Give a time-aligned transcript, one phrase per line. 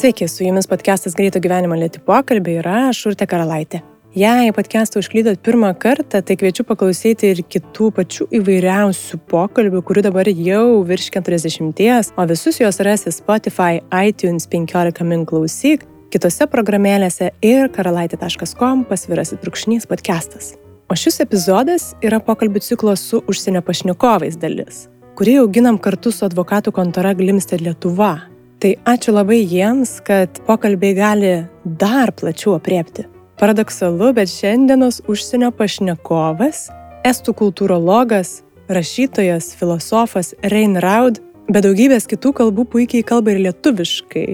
[0.00, 3.82] Sveiki, su jumis podcastas Greito gyvenimo lėti pokalbį yra Šurte Karalaitė.
[4.16, 10.30] Jei podcastą užklydot pirmą kartą, tai kviečiu paklausyti ir kitų pačių įvairiausių pokalbių, kurių dabar
[10.32, 17.68] jau virš 40, o visus juos rasi Spotify, iTunes 15 min klausyk, kitose programėlėse ir
[17.76, 20.54] karalaitė.com pasvirasit brūkšnys podcastas.
[20.88, 24.86] O šis epizodas yra pokalbių ciklo su užsienio pašnekovais dalis,
[25.20, 28.14] kurį auginam kartu su advokatų kontora Glimsted Lietuva.
[28.60, 31.30] Tai ačiū labai jiems, kad pokalbiai gali
[31.64, 33.06] dar plačiau apriepti.
[33.40, 36.66] Paradoksalu, bet šiandienos užsienio pašnekovas,
[37.08, 44.26] estų kultūrologas, rašytojas, filosofas Rein Raud, be daugybės kitų kalbų puikiai kalba ir lietuviškai.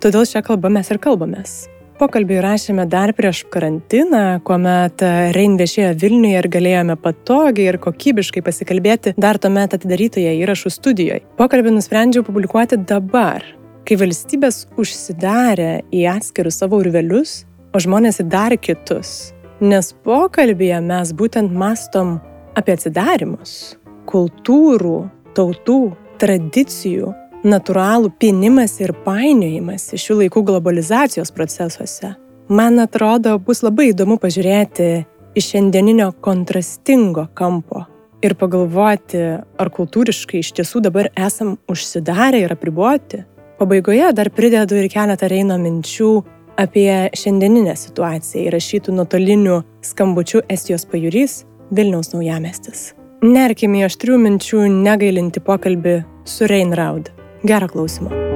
[0.00, 1.52] Todėl šią kalbą mes ir kalbamės.
[2.00, 5.04] Pokalbį rašėme dar prieš karantiną, kuomet
[5.36, 11.20] Rein viešėjo Vilniuje ir galėjome patogiai ir kokybiškai pasikalbėti dar tuomet atidarytoje įrašų studijoje.
[11.36, 13.44] Pokalbį nusprendžiau publikuoti dabar,
[13.84, 17.42] kai valstybės užsidarė į atskirus savo urvelius,
[17.74, 19.32] o žmonės į dar kitus.
[19.60, 22.16] Nes pokalbėje mes būtent mastom
[22.58, 23.76] apie atsidarimus,
[24.10, 24.98] kultūrų,
[25.36, 25.80] tautų,
[26.22, 27.12] tradicijų
[27.44, 32.14] natūralų pinimas ir painiojimas šių laikų globalizacijos procesuose.
[32.48, 34.88] Man atrodo, bus labai įdomu pažiūrėti
[35.36, 37.84] iš šiandieninio kontrastingo kampo
[38.24, 39.22] ir pagalvoti,
[39.60, 43.24] ar kultūriškai iš tiesų dabar esam užsidarę ir apriboti.
[43.58, 46.10] Pabaigoje dar pridedu ir keletą Reino minčių
[46.58, 49.60] apie šiandieninę situaciją įrašytų nuotolinių
[49.90, 51.44] skambučių Estijos pajūrys
[51.74, 52.92] Vilniaus naujamestis.
[53.24, 57.14] Nerkime aštrių minčių negailinti pokalbį su Reinraud.
[57.46, 58.33] Gerą klausimą.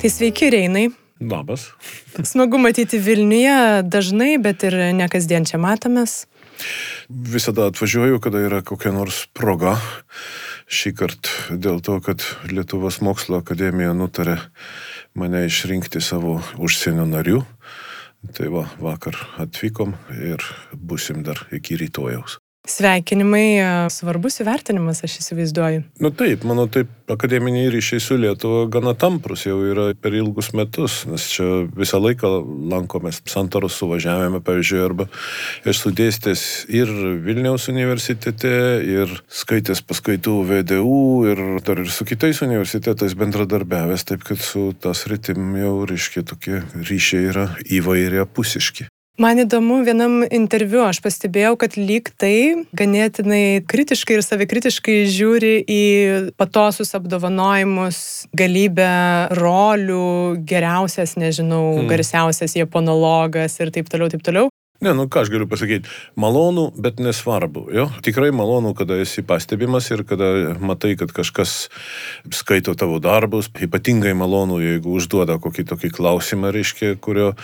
[0.00, 0.86] Tai sveiki, Reinai.
[1.20, 1.66] Labas.
[2.24, 6.22] Smagu matyti Vilniuje dažnai, bet ir ne kasdien čia matomės.
[7.10, 9.74] Visada atvažiuoju, kada yra kokia nors proga
[10.72, 14.38] šį kartą dėl to, kad Lietuvos mokslo akademija nutarė
[15.12, 17.44] mane išrinkti savo užsienio narių.
[18.32, 20.40] Tai va, vakar atvykom ir
[20.72, 22.40] busim dar iki rytojaus.
[22.68, 25.80] Sveikinimai, e, svarbus įvertinimas, aš įsivaizduoju.
[25.96, 30.52] Na nu taip, mano taip, akademiniai ryšiai su Lietuva gana tamprus jau yra per ilgus
[30.52, 32.28] metus, nes čia visą laiką
[32.70, 35.08] lankomės santaros suvažiavime, pavyzdžiui, arba
[35.72, 36.92] esu dėstęs ir
[37.24, 38.52] Vilniaus universitete,
[38.84, 41.00] ir skaitęs paskaitų VDU,
[41.32, 46.60] ir dar ir su kitais universitetais bendradarbiavęs, taip kad su tas rytim jau, reiškia, tokie
[46.76, 48.90] ryšiai yra įvairia pusiški.
[49.20, 55.82] Man įdomu, vienam interviu aš pastebėjau, kad lyg tai ganėtinai kritiškai ir savikritiškai žiūri į
[56.40, 57.98] patosus apdovanojimus,
[58.32, 58.88] galybę
[59.36, 61.90] rolių, geriausias, nežinau, hmm.
[61.92, 64.48] garsiausias japonologas ir taip toliau, taip toliau.
[64.80, 67.66] Ne, nu ką aš galiu pasakyti, malonu, bet nesvarbu.
[67.76, 67.84] Jo?
[68.00, 71.68] Tikrai malonu, kada esi pastebimas ir kada matai, kad kažkas
[72.32, 73.50] skaito tavo darbus.
[73.60, 77.34] Ypatingai malonu, jeigu užduoda kokį tokį klausimą, reiškia, kurio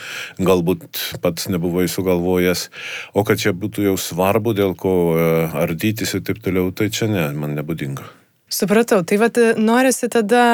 [0.40, 2.70] galbūt pats nebuvai sugalvojęs.
[3.12, 5.26] O kad čia būtų jau svarbu, dėl ko e,
[5.60, 8.06] ardytis ir taip toliau, tai čia ne, man nebūdinga.
[8.48, 10.46] Supratau, tai vad norisi tada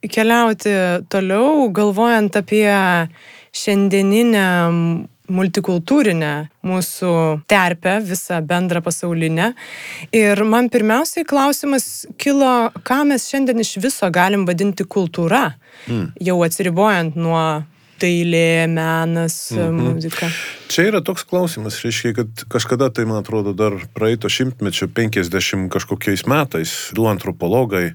[0.00, 0.72] keliauti
[1.12, 2.72] toliau, galvojant apie
[3.56, 4.46] šiandieninę
[5.32, 6.32] multikultūrinę
[6.66, 7.12] mūsų
[7.50, 9.52] terpę, visą bendrą pasaulinę.
[10.16, 15.48] Ir man pirmiausiai klausimas kilo, ką mes šiandien iš viso galim vadinti kultūra,
[15.86, 16.12] mm.
[16.28, 17.46] jau atsiribojant nuo
[18.00, 19.94] dailė, menas, mm -hmm.
[19.94, 20.30] muzika.
[20.66, 26.26] Čia yra toks klausimas, reiškia, kad kažkada, tai man atrodo, dar praeito šimtmečio 50 kažkokiais
[26.26, 27.92] metais du antropologai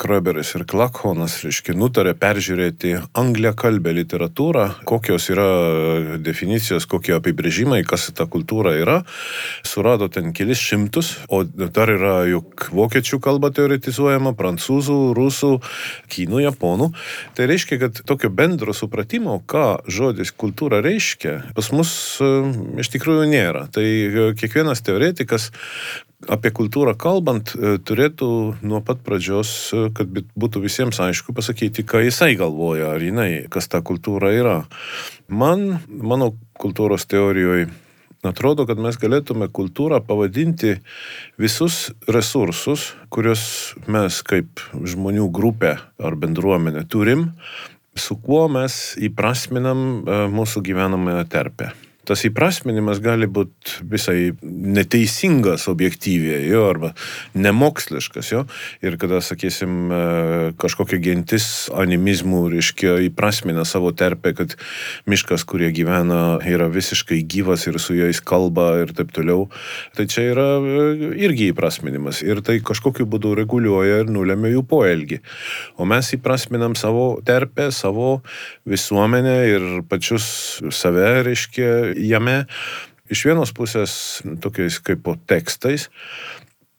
[0.00, 5.44] Kroberis ir Klakhonas, reiškia, nutarė peržiūrėti angliakalbę literatūrą, kokios yra
[6.16, 9.02] definicijos, kokie apibrėžimai, kas ta kultūra yra.
[9.68, 15.52] Surado ten kelis šimtus, o dar yra juk vokiečių kalba teoretizuojama, prancūzų, rusų,
[16.08, 16.88] kinų, japonų.
[17.36, 21.81] Tai reiškia, kad tokio bendro supratimo, ką žodis kultūra reiškia, pas mus
[22.22, 22.30] e,
[22.82, 23.66] iš tikrųjų nėra.
[23.72, 23.84] Tai
[24.38, 25.50] kiekvienas teoretikas
[26.30, 28.28] apie kultūrą kalbant, e, turėtų
[28.62, 33.68] nuo pat pradžios, e, kad būtų visiems aišku pasakyti, ką jisai galvoja, ar jinai, kas
[33.68, 34.58] ta kultūra yra.
[35.28, 37.68] Man, mano kultūros teorijoje,
[38.22, 40.76] atrodo, kad mes galėtume kultūrą pavadinti
[41.38, 47.32] visus resursus, kuriuos mes kaip žmonių grupė ar bendruomenė turim,
[47.94, 51.72] su kuo mes įprasminam e, mūsų gyvenamąją terpę.
[52.08, 56.92] Tas įprasminimas gali būti visai neteisingas objektyviai, jo, arba
[57.38, 58.42] nemoksliškas, jo.
[58.82, 60.00] Ir kada, sakysim, e,
[60.60, 61.46] kažkokia gentis
[61.78, 64.56] animizmų, reiškia, įprasmina savo terpę, kad
[65.10, 69.46] miškas, kurie gyvena, yra visiškai gyvas ir su jais kalba ir taip toliau,
[69.96, 70.88] tai čia yra e,
[71.22, 72.24] irgi įprasminimas.
[72.26, 75.22] Ir tai kažkokiu būdu reguliuoja ir nulėmė jų poelgį.
[75.78, 78.22] O mes įprasminam savo terpę, savo
[78.68, 80.26] visuomenę ir pačius
[80.74, 82.44] save, reiškia, jame
[83.12, 85.90] iš vienos pusės tokiais kaip po tekstais.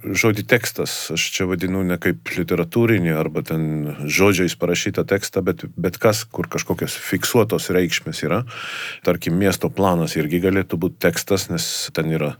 [0.03, 5.95] Žodį tekstas, aš čia vadinu ne kaip literatūrinį arba ten žodžiais parašytą tekstą, bet, bet
[5.95, 8.41] kas, kur kažkokios fiksuotos reikšmės yra.
[9.07, 12.33] Tarkim, miesto planas irgi galėtų būti tekstas, nes ten yra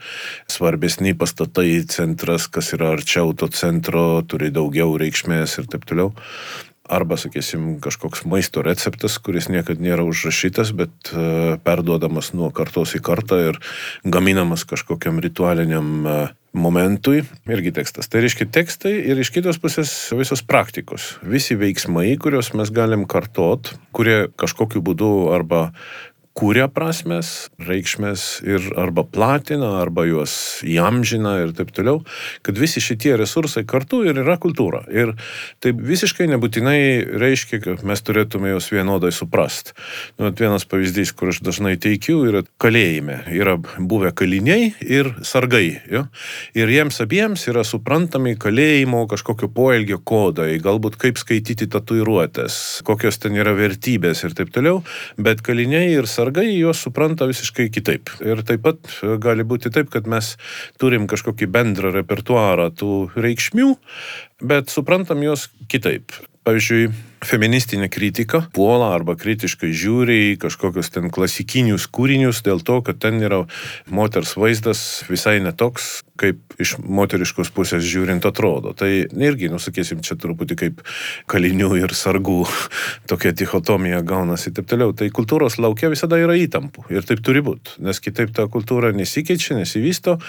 [0.51, 6.11] svarbesni pastatai, centras, kas yra arčiau to centro, turi daugiau reikšmės ir taip toliau
[6.89, 13.03] arba, sakysim, kažkoks maisto receptas, kuris niekada nėra užrašytas, bet uh, perduodamas nuo kartos į
[13.05, 13.59] kartą ir
[14.03, 18.07] gaminamas kažkokiam ritualiniam uh, momentui, irgi tekstas.
[18.11, 21.15] Tai reiškia tekstai ir iš kitos pusės visos praktikos.
[21.25, 25.71] Visi veiksmai, kuriuos mes galim kartot, kurie kažkokiu būdu arba
[26.37, 30.33] kūrė prasmes, reikšmės ir arba platina, arba juos
[30.65, 32.01] įamžina ir taip toliau,
[32.45, 34.81] kad visi šitie resursai kartu ir yra kultūra.
[34.89, 35.13] Ir
[35.61, 36.79] tai visiškai nebūtinai
[37.21, 39.73] reiškia, kad mes turėtume juos vienodai suprast.
[40.17, 43.21] Nu, vienas pavyzdys, kur aš dažnai teikiu, yra kalėjime.
[43.33, 45.83] Yra buvę kaliniai ir sargai.
[45.91, 46.07] Jo?
[46.57, 53.37] Ir jiems abiems yra suprantami kalėjimo kažkokio poelgio kodai, galbūt kaip skaityti tatuiruotės, kokios ten
[53.37, 54.81] yra vertybės ir taip toliau,
[55.21, 58.11] bet kaliniai ir sargai sargai juos supranta visiškai kitaip.
[58.23, 60.35] Ir taip pat e, gali būti taip, kad mes
[60.79, 63.73] turim kažkokį bendrą repertuarą tų reikšmių,
[64.47, 66.15] bet suprantam juos kitaip.
[66.47, 66.91] Pavyzdžiui,
[67.27, 73.21] feministinė kritika puola arba kritiškai žiūri į kažkokius ten klasikinius kūrinius dėl to, kad ten
[73.23, 73.43] yra
[73.87, 78.73] moters vaizdas visai netoks, kaip iš moteriškos pusės žiūrint atrodo.
[78.77, 80.83] Tai irgi, nusakysim, čia truputį kaip
[81.31, 82.43] kalinių ir sargų
[83.11, 84.93] tokia dichotomija gaunasi ir taip toliau.
[84.97, 89.57] Tai kultūros laukia visada yra įtampų ir taip turi būti, nes kitaip ta kultūra nesikeičia,
[89.61, 90.19] nesivysto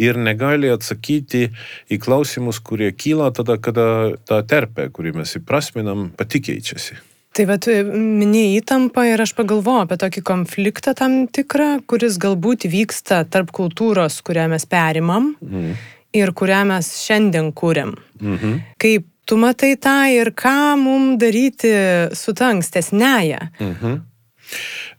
[0.00, 1.46] ir negali atsakyti
[1.90, 3.86] į klausimus, kurie kyla tada, kada
[4.28, 6.98] ta terpė, kurį mes įprasminam, pati keičiasi.
[7.30, 13.22] Tai vad minėjai įtampą ir aš pagalvoju apie tokį konfliktą tam tikrą, kuris galbūt vyksta
[13.30, 15.70] tarp kultūros, kurią mes perimam mm.
[16.18, 17.94] ir kurią mes šiandien kūrėm.
[18.20, 18.58] Mm -hmm.
[18.82, 21.70] Kaip tu matai tą ir ką mums daryti
[22.18, 23.40] su ta ankstesnėje?
[23.60, 24.00] Mm -hmm.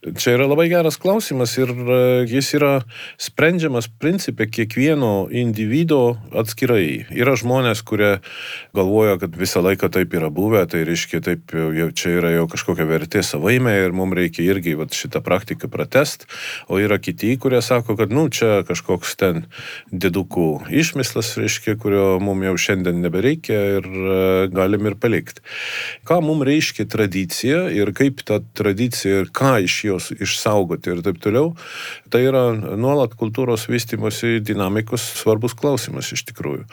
[0.02, 1.96] Čia yra labai geras klausimas ir e,
[2.26, 2.70] jis yra
[3.22, 7.06] sprendžiamas principė kiekvieno individo atskirai.
[7.14, 8.16] Yra žmonės, kurie
[8.74, 12.88] galvoja, kad visą laiką taip yra buvę, tai reiškia, taip jau čia yra jau kažkokia
[12.90, 16.26] vertė savaime ir mums reikia irgi vat, šitą praktiką pratest.
[16.66, 19.46] O yra kiti, kurie sako, kad nu, čia kažkoks ten
[19.94, 24.18] didukų išmislas, reiškia, kurio mums jau šiandien nebereikia ir e,
[24.50, 25.46] galim ir palikti.
[26.10, 31.04] Ką mums reiškia tradicija ir kaip ta tradicija ir ką iš jo jos išsaugoti ir
[31.06, 31.54] taip toliau,
[32.10, 36.66] tai yra nuolat kultūros vystimosi dinamikos svarbus klausimas iš tikrųjų.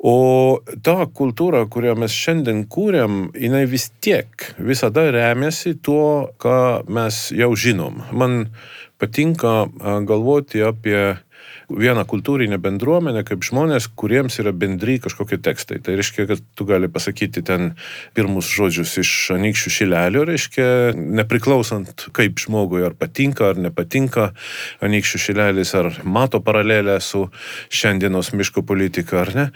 [0.00, 7.26] O ta kultūra, kurią mes šiandien kūrėm, jinai vis tiek visada remiasi tuo, ką mes
[7.36, 8.00] jau žinom.
[8.16, 8.46] Man
[9.00, 9.68] patinka
[10.08, 11.18] galvoti apie
[11.70, 15.78] vieną kultūrinę bendruomenę kaip žmonės, kuriems yra bendry kažkokie tekstai.
[15.84, 17.74] Tai reiškia, kad tu gali pasakyti ten
[18.16, 20.66] pirmus žodžius iš anykščių šilelio, reiškia,
[20.96, 24.30] nepriklausant kaip žmogui ar patinka ar nepatinka
[24.84, 27.26] anykščių šilelis, ar mato paralelę su
[27.70, 29.46] šiandienos miško politika ar ne.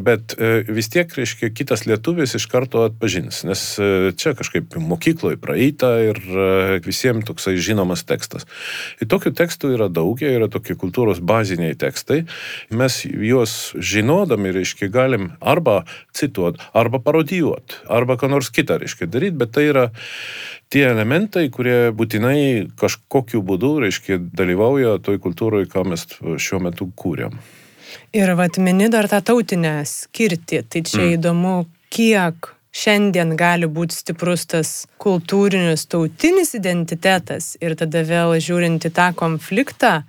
[0.00, 5.40] Bet e, vis tiek, reiškia, kitas lietuvis iš karto atpažins, nes e, čia kažkaip mokykloje
[5.40, 8.48] praeita ir e, visiems toksai žinomas tekstas.
[9.00, 12.24] Ir tokių tekstų yra daug, jie yra tokie kultūros baziniai rašytiniai tekstai,
[12.70, 19.36] mes juos žinodami, reiškia, galim arba cituoti, arba parodijuoti, arba ką nors kitą, reiškia, daryti,
[19.36, 19.90] bet tai yra
[20.70, 26.06] tie elementai, kurie būtinai kažkokiu būdu, reiškia, dalyvauja toj kultūroje, ką mes
[26.38, 27.38] šiuo metu kūrėm.
[28.14, 31.12] Ir vatmeni dar tą tautinę skirtį, tai čia mm.
[31.18, 31.54] įdomu,
[31.90, 39.10] kiek šiandien gali būti stiprus tas kultūrinis tautinis identitetas ir tada vėl žiūrint į tą
[39.18, 40.04] konfliktą,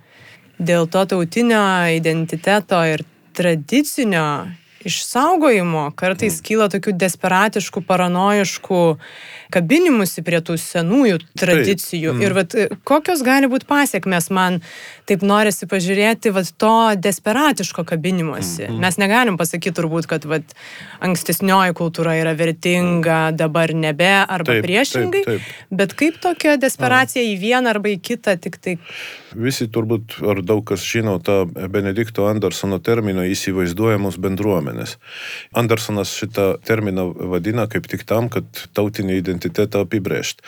[0.62, 1.62] dėl to tautinio
[1.96, 3.04] identiteto ir
[3.36, 4.26] tradicinio
[4.86, 6.44] išsaugojimo kartais mm.
[6.46, 8.82] kyla tokių desperatiškų, paranoiškų
[9.52, 12.14] kabinimusi prie tų senųjų tradicijų.
[12.14, 12.24] Mm.
[12.24, 12.56] Ir vat,
[12.88, 14.60] kokios gali būti pasiekmes, man
[15.08, 18.68] taip norisi pažiūrėti vat, to desperatiško kabinimusi.
[18.68, 18.80] Mm.
[18.82, 20.54] Mes negalim pasakyti turbūt, kad vat,
[21.04, 25.24] ankstesnioji kultūra yra vertinga, dabar nebe, arba taip, priešingai.
[25.26, 25.76] Taip, taip.
[25.82, 27.34] Bet kaip tokia desperacija mm.
[27.34, 28.76] į vieną arba į kitą tik tai.
[29.32, 34.98] Visi turbūt, ar daug kas žino tą Benedikto Andersono terminą įsivaizduojamos bendruomenės.
[35.56, 38.44] Andersonas šitą terminą vadina kaip tik tam, kad
[38.76, 40.44] tautinė identitetė identitetą apibrėžti.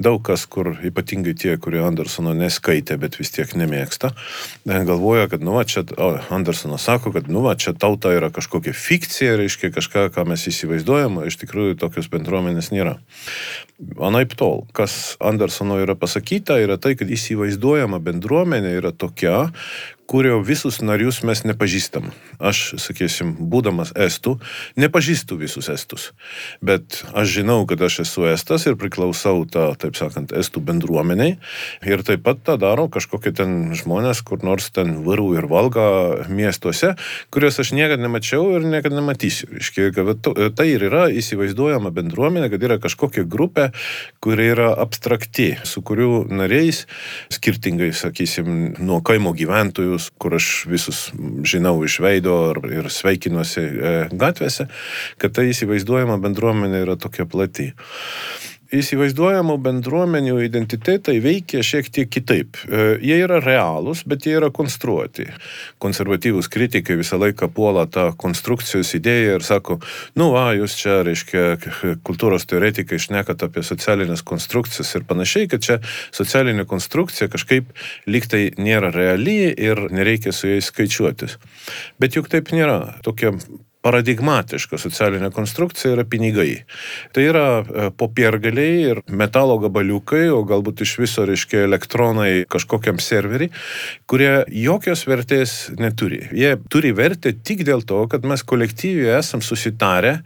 [0.00, 4.12] Daug kas, kur ypatingai tie, kurie Andersono neskaitė, bet vis tiek nemėgsta,
[4.66, 8.30] e, galvoja, kad, nu, va, čia, o, Andersonas sako, kad, nu, va, čia tauta yra
[8.34, 12.98] kažkokia fikcija, reiškia kažką, ką mes įsivaizduojam, iš tikrųjų tokios bendruomenės nėra.
[13.78, 19.44] Anaip tol, kas Andersono yra pasakyta, yra tai, kad įsivaizduojama bendruomenė yra tokia,
[20.08, 22.08] kurio visus narius mes nepažįstam.
[22.40, 24.38] Aš, sakysim, būdamas estų,
[24.80, 26.08] nepažįstu visus estus.
[26.64, 31.36] Bet aš žinau, kad aš esu estas ir priklausau tą, taip sakant, estų bendruomeniai.
[31.84, 35.88] Ir taip pat tą daro kažkokie ten žmonės, kur nors ten varų ir valga
[36.32, 36.94] miestuose,
[37.34, 39.50] kuriuos aš niekada nemačiau ir niekada nematysiu.
[39.60, 39.92] Iškia,
[40.56, 43.67] tai ir yra įsivaizduojama bendruomenė, kad yra kažkokia grupė,
[44.24, 46.86] kuri yra abstrakti, su kurių nariais,
[47.34, 51.10] skirtingai, sakysim, nuo kaimo gyventojų, žmogus, kur aš visus
[51.44, 54.68] žinau iš veido ir sveikinuosi e, gatvėse,
[55.18, 57.72] kad tai įsivaizduojama bendruomenė yra tokia plati
[58.74, 62.58] įsivaizduojamų bendruomenių identitetai veikia šiek tiek kitaip.
[62.66, 65.28] E, jie yra realūs, bet jie yra konstruoti.
[65.82, 69.78] Konservatyvūs kritikai visą laiką puola tą konstrukcijos idėją ir sako,
[70.20, 71.44] nu, va, jūs čia, reiškia,
[72.06, 75.78] kultūros teoretikai išnekat apie socialinės konstrukcijas ir panašiai, kad čia
[76.12, 77.72] socialinė konstrukcija kažkaip
[78.10, 81.38] liktai nėra reali ir nereikia su jais skaičiuotis.
[82.00, 82.98] Bet juk taip nėra.
[83.06, 83.32] Tokia
[83.88, 86.64] paradigmatiška socialinė konstrukcija yra pinigai.
[87.16, 93.50] Tai yra e, popiergaliai ir metalo gabaliukai, o galbūt iš viso, reiškia, elektronai kažkokiam serveriui,
[94.10, 96.20] kurie jokios vertės neturi.
[96.36, 100.18] Jie turi vertę tik dėl to, kad mes kolektyviai esam susitarę,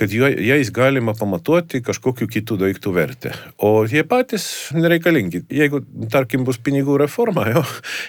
[0.00, 3.34] kad jais galima pamatuoti kažkokiu kitų daiktų vertę.
[3.58, 4.46] O jie patys
[4.76, 5.44] nereikalingi.
[5.52, 7.64] Jeigu, tarkim, bus pinigų reforma, jo,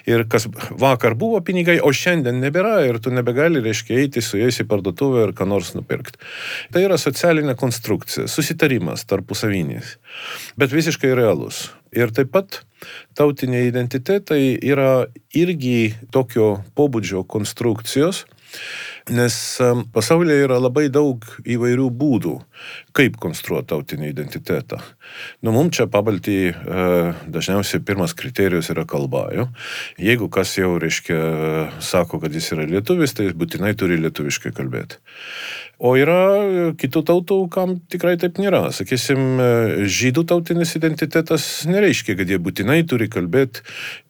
[0.07, 4.61] ir kas vakar buvo pinigai, o šiandien nebėra ir tu nebegali, reiškia, eiti su jais
[4.63, 6.19] į parduotuvę parduotuvę ir ką nors nupirkti.
[6.71, 9.97] Tai yra socialinė konstrukcija, susitarimas tarpusavinės,
[10.57, 11.71] bet visiškai realus.
[11.91, 12.63] Ir taip pat
[13.15, 18.25] tautiniai identitetai yra irgi tokio pobūdžio konstrukcijos,
[19.09, 19.35] nes
[19.93, 22.37] pasaulyje yra labai daug įvairių būdų,
[22.97, 24.81] kaip konstruoti tautinį identitetą.
[25.45, 26.53] Nu, mums čia pabaltį e,
[27.31, 29.27] dažniausiai pirmas kriterijus yra kalba.
[29.35, 29.47] Jo?
[30.01, 31.19] Jeigu kas jau, reiškia,
[31.83, 35.01] sako, kad jis yra lietuvis, tai jis būtinai turi lietuviškai kalbėti.
[35.81, 38.67] O yra kitų tautų, kam tikrai taip nėra.
[38.75, 39.39] Sakysim,
[39.89, 43.65] žydų tautinis identitetas nereiškia, kad jie būtinai turi kalbėti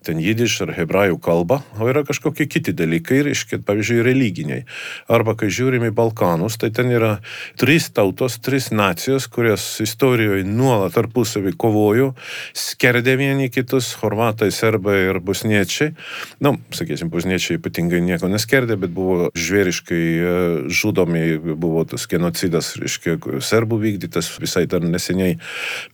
[0.06, 4.66] ten jidiš ar hebrajų kalbą, o yra kažkokie kiti dalykai, reiškia, pavyzdžiui, religiniai.
[5.12, 7.14] Arba kai žiūrim į Balkanus, tai ten yra
[7.62, 12.12] trys tautos, trys nacijos, kurios istorijoje nuolat tarpusavį kovojo,
[12.58, 15.94] skerdė vieni kitus, horvatai, serbai ir busniečiai.
[16.40, 20.34] Na, nu, sakysim, busniečiai ypatingai nieko neskerdė, bet buvo žvėriškai e,
[20.74, 25.38] žudomi buvo tas genocidas, reiškia, serbų vykdytas visai dar neseniai.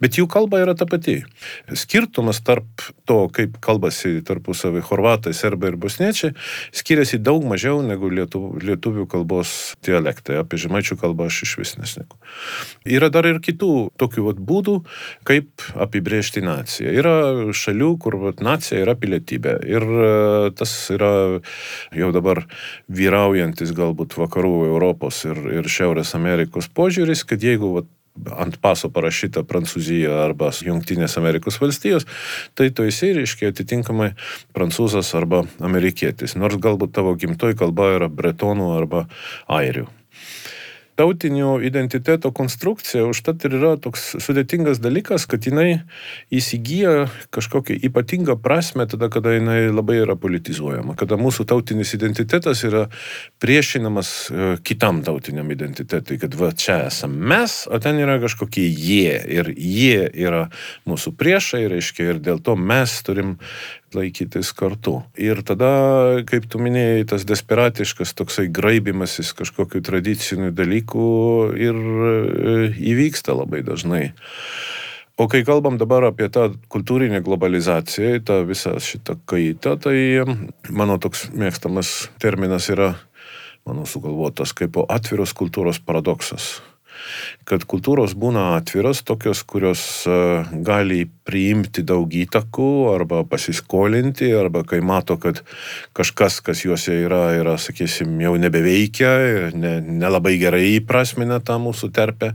[0.03, 1.19] Bet jų kalba yra ta pati.
[1.77, 6.33] Skirtumas tarp to, kaip kalbasi tarpusavį horvatai, serbai ir bosniečiai,
[6.75, 10.39] skiriasi daug mažiau negu lietuvių, lietuvių kalbos dialektai.
[10.41, 12.19] Apie žemaičių kalbą aš iš vis nesneku.
[12.87, 14.77] Yra dar ir kitų tokių vat, būdų,
[15.27, 16.93] kaip apibriežti naciją.
[17.01, 17.15] Yra
[17.55, 19.57] šalių, kur vat, nacija yra pilietybė.
[19.67, 20.13] Ir e,
[20.57, 21.11] tas yra
[21.95, 22.45] jau dabar
[22.87, 27.91] vyraujantis galbūt vakarų Europos ir, ir Šiaurės Amerikos požiūris, kad jeigu vat,
[28.37, 32.07] ant paso parašyta Prancūzija arba Junktinės Amerikos valstijos,
[32.57, 34.13] tai tu esi, reiškia, atitinkamai
[34.57, 39.05] prancūzas arba amerikietis, nors galbūt tavo gimtoji kalba yra bretonų arba
[39.59, 39.87] airių
[40.97, 45.83] tautinio identiteto konstrukcija užtat ir yra toks sudėtingas dalykas, kad jinai
[46.33, 52.87] įsigyja kažkokią ypatingą prasme tada, kada jinai labai yra politizuojama, kada mūsų tautinis identitetas yra
[53.43, 59.21] priešinamas e, kitam tautiniam identitetui, kad va čia esame mes, o ten yra kažkokie jie
[59.37, 60.47] ir jie yra
[60.89, 63.37] mūsų priešai, reiškia, ir dėl to mes turim
[63.95, 64.99] laikytis kartu.
[65.19, 65.69] Ir tada,
[66.27, 71.07] kaip tu minėjai, tas desperatiškas toksai graibimasis kažkokiu tradiciniu dalyku
[71.55, 72.11] ir e,
[72.93, 74.09] įvyksta labai dažnai.
[75.17, 79.97] O kai kalbam dabar apie tą kultūrinę globalizaciją, tą visą šitą kaitą, tai
[80.69, 82.93] mano toks mėgstamas terminas yra
[83.65, 86.57] mano sugalvotas, kaip atviros kultūros paradoksas
[87.47, 90.17] kad kultūros būna atviros, tokios, kurios e,
[90.65, 95.43] gali priimti daug įtakų arba pasiskolinti, arba kai mato, kad
[95.97, 99.11] kažkas, kas juose yra, yra, sakysim, jau nebeveikia,
[99.55, 102.33] nelabai ne, ne gerai įprasmina tą mūsų terpę,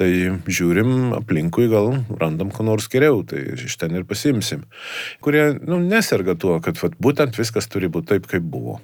[0.00, 0.10] tai
[0.48, 4.64] žiūrim aplinkui, gal randam ko nors geriau, tai iš ten ir pasimsim.
[5.24, 8.80] Kurie nu, neserga tuo, kad vat, būtent viskas turi būti taip, kaip buvo.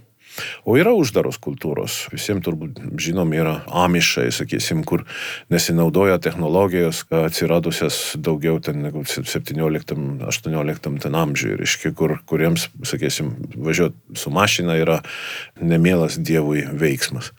[0.65, 2.07] O yra uždaros kultūros.
[2.13, 5.05] Visiems turbūt žinom, yra amišai, sakysim, kur
[5.53, 14.31] nesinaudoja technologijos atsiradusias daugiau ten negu 17-18 ten amžiuje, reiškia, kur, kuriems, sakysim, važiuoti su
[14.35, 15.01] mašina yra
[15.61, 17.33] nemielas Dievui veiksmas.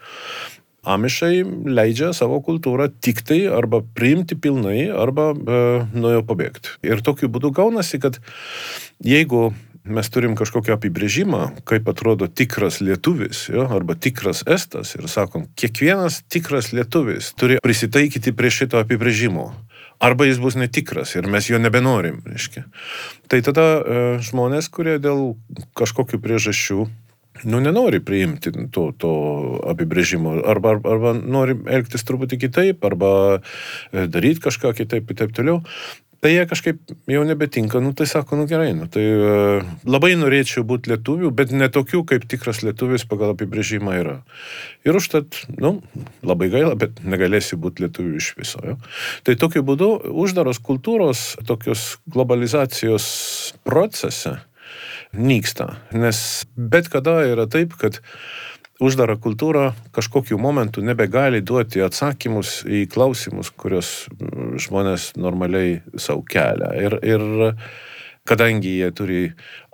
[0.89, 6.77] Amišai leidžia savo kultūrą tik tai arba priimti pilnai, arba e, nuo jo pabėgti.
[6.87, 8.21] Ir tokiu būdu gaunasi, kad
[9.03, 9.49] jeigu
[9.87, 16.21] mes turim kažkokį apibrėžimą, kaip atrodo tikras lietuvis, jo, arba tikras estas, ir sakom, kiekvienas
[16.31, 19.49] tikras lietuvis turi prisitaikyti prie šito apibrėžimo.
[19.99, 22.63] Arba jis bus netikras ir mes jo nebenorim, reiškia.
[23.27, 25.33] Tai tada e, žmonės, kurie dėl
[25.75, 26.85] kažkokių priežasčių
[27.43, 29.11] nu, nenori priimti to, to
[29.71, 35.35] apibrėžimo, arba, arba, arba nori elgtis truputį kitaip, arba e, daryti kažką kitaip ir taip
[35.35, 35.59] toliau.
[36.19, 40.65] Tai jie kažkaip jau nebetinka, nu tai sako, nu gerai, nu tai uh, labai norėčiau
[40.67, 44.17] būti lietuviu, bet ne tokiu, kaip tikras lietuvis pagal apibrėžimą yra.
[44.83, 45.77] Ir užtat, nu,
[46.19, 48.59] labai gaila, bet negalėsi būti lietuviu iš viso.
[48.67, 48.75] Jo?
[49.23, 49.93] Tai tokiu būdu
[50.25, 53.07] uždaros kultūros, tokios globalizacijos
[53.63, 54.41] procese
[55.15, 55.71] nyksta.
[55.95, 58.03] Nes bet kada yra taip, kad
[58.79, 66.71] uždara kultūra kažkokiu momentu nebegali duoti atsakymus į klausimus, kuriuos mm, žmonės normaliai savo kelia.
[66.79, 67.55] Ir, ir
[68.29, 69.23] kadangi jie turi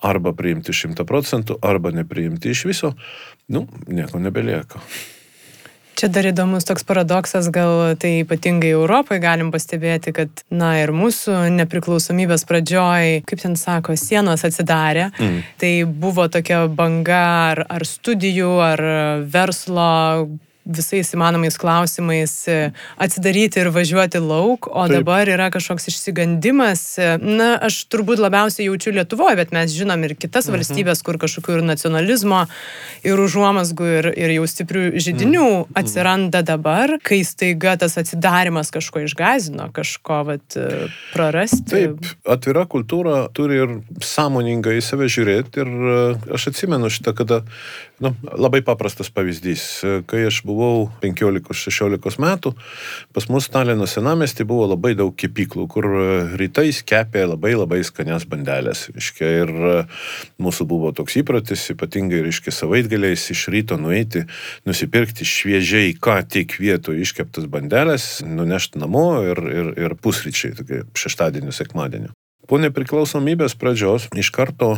[0.06, 2.96] arba priimti šimtą procentų, arba nepriimti iš viso,
[3.52, 4.82] nu, nieko nebelieka.
[5.96, 11.46] Čia dar įdomus toks paradoksas, gal tai ypatingai Europoje galim pastebėti, kad, na ir mūsų
[11.56, 15.08] nepriklausomybės pradžioj, kaip ten sako, sienos atsidarė.
[15.16, 15.38] Mm.
[15.62, 15.72] Tai
[16.06, 17.22] buvo tokia banga
[17.54, 18.84] ar, ar studijų, ar
[19.32, 19.88] verslo
[20.66, 22.58] visais įmanomais klausimais e,
[23.02, 24.98] atsidaryti ir važiuoti lauk, o Taip.
[24.98, 26.84] dabar yra kažkoks išsigandimas.
[26.98, 30.58] E, na, aš turbūt labiausiai jaučiu Lietuvoje, bet mes žinom ir kitas mhm.
[30.58, 32.46] valstybės, kur kažkokių ir nacionalizmo,
[33.06, 35.78] ir užuomasgų, ir, ir jau stiprių žydinių mhm.
[35.84, 41.68] atsiranda dabar, kai staiga tas atsidarimas kažko išgazino, kažko vat, e, prarasti.
[41.76, 45.72] Taip, atvira kultūra turi ir sąmoningai į save žiūrėti ir
[46.36, 47.44] aš atsimenu šitą, kada
[48.04, 49.68] nu, labai paprastas pavyzdys.
[50.10, 52.54] Kai aš buvau buvau 15-16 metų,
[53.16, 56.08] pas mus Stalino senamesti buvo labai daug kepyklų, kur e,
[56.40, 58.88] rytais kepė labai labai skanias bandelės.
[58.96, 59.76] Reiškia, ir e,
[60.42, 64.26] mūsų buvo toks įpratis, ypatingai, reiškia, savaitgaliais iš ryto nueiti,
[64.68, 71.56] nusipirkti šviežiai, ką tik vietų iškeptas bandelės, nunešti namo ir, ir, ir pusryčiai, tokie šeštadienio,
[71.56, 72.14] sekmadienio.
[72.46, 74.76] Po nepriklausomybės pradžios iš karto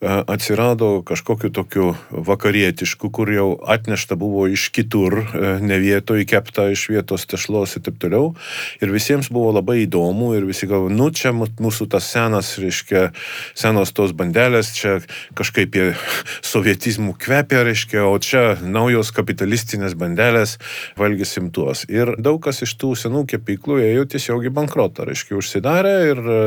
[0.00, 6.88] atsirado kažkokiu tokiu vakarietišku, kur jau atnešta buvo iš kitur, e, ne vietoje kepta iš
[6.92, 8.34] vietos tešlos ir taip toliau.
[8.82, 13.12] Ir visiems buvo labai įdomu ir visi galvo, nu čia mūsų tas senas, reiškia,
[13.54, 14.98] senos tos bandelės, čia
[15.38, 15.86] kažkaip jie
[16.52, 20.58] sovietizmų kvepia, reiškia, o čia naujos kapitalistinės bandelės,
[21.00, 21.86] valgysim tuos.
[21.88, 26.40] Ir daug kas iš tų senų kepyklų ėjo tiesiog į bankrotą, reiškia, užsidarė ir e,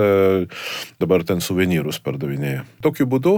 [1.01, 2.67] dabar ten suvenyrus pardavinėja.
[2.85, 3.36] Tokiu būdu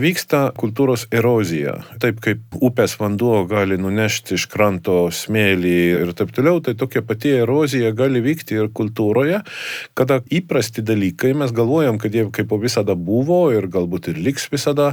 [0.00, 1.78] vyksta kultūros erozija.
[2.02, 7.34] Taip kaip upės vanduo gali nunešti iš kranto smėlį ir taip toliau, tai tokia pati
[7.40, 9.42] erozija gali vykti ir kultūroje,
[9.98, 14.92] kada įprasti dalykai, mes galvojam, kad jie kaip visada buvo ir galbūt ir liks visada,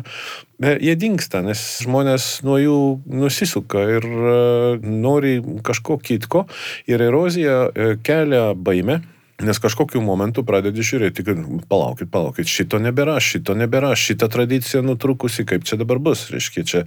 [0.62, 2.79] jie dinksta, nes žmonės nuo jų
[3.10, 4.38] nusisuka ir e,
[4.81, 6.45] nori kažko kitko
[6.89, 9.01] ir erozija e, kelia baimę
[9.38, 15.43] Nes kažkokiu momentu pradedi žiūrėti, kad palaukit, palaukit, šito nebėra, šito nebėra, šita tradicija nutrukusi,
[15.45, 16.82] kaip čia dabar bus, reiškia, čia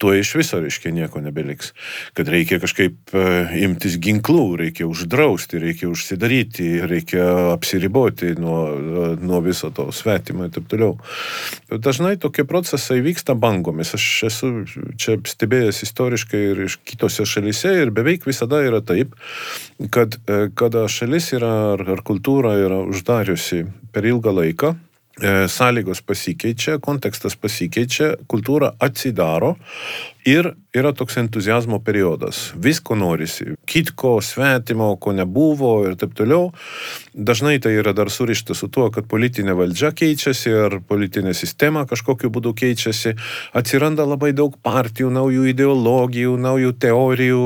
[0.00, 1.74] tuo iš viso, reiškia, nieko nebeliks.
[2.16, 3.24] Kad reikia kažkaip e,
[3.66, 8.62] imtis ginklų, reikia uždrausti, reikia užsidaryti, reikia apsiriboti nuo,
[9.20, 10.96] nuo viso to svetimo ir taip toliau.
[11.68, 13.92] Dažnai tokie procesai vyksta bangomis.
[14.00, 14.54] Aš esu
[14.96, 19.12] čia stebėjęs istoriškai ir iš kitose šalyse ir beveik visada yra taip,
[19.92, 24.72] kad e, kada šalis yra ar ar kultūra yra uždariusi per ilgą laiką,
[25.20, 29.56] e, sąlygos pasikeičia, kontekstas pasikeičia, kultūra atsidaro,
[30.28, 32.52] Ir yra toks entuzijazmo periodas.
[32.54, 33.54] Visko norisi.
[33.66, 36.50] Kitko, svetimo, ko nebuvo ir taip toliau.
[37.14, 42.30] Dažnai tai yra dar surišta su tuo, kad politinė valdžia keičiasi ir politinė sistema kažkokiu
[42.30, 43.14] būdu keičiasi.
[43.56, 47.40] Atsiranda labai daug partijų, naujų ideologijų, naujų teorijų,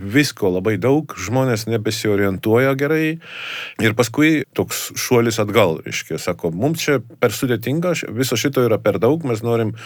[0.00, 1.14] visko labai daug.
[1.26, 3.18] Žmonės nebesiorientuoja gerai.
[3.84, 8.98] Ir paskui toks šuolis atgal, reiškia, sako, mums čia per sudėtinga, viso šito yra per
[9.02, 9.76] daug, mes norim,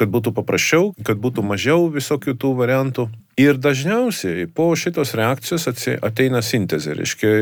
[0.00, 3.08] kad būtų paprasčiau, kad būtų mažiau mažiau visokių tų variantų.
[3.34, 5.66] Ir dažniausiai po šitos reakcijos
[6.06, 7.32] ateina sintezė, reiškia, e,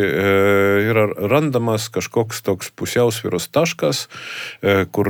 [0.89, 4.09] yra randamas kažkoks toks pusiausvyros taškas,
[4.63, 5.07] e, kur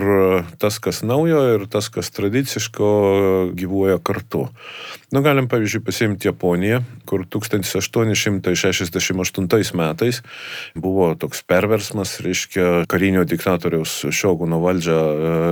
[0.59, 4.51] tas, kas naujo ir tas, kas tradiciško gyvuoja kartu.
[5.15, 10.19] Nu, galim, pavyzdžiui, pasiimti Japoniją, kur 1868 metais
[10.75, 15.47] buvo toks perversmas, reiškia, karinio diktatoriaus šioguno valdžia e,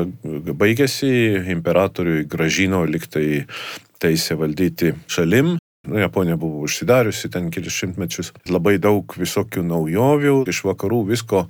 [0.59, 3.45] baigėsi, imperatoriui gražino liktai
[4.01, 5.57] teisę valdyti šalim.
[5.89, 8.35] Nu, Japonija buvo užsidariusi ten kelius šimtmečius.
[8.53, 11.47] Labai daug visokių naujovių, iš vakarų visko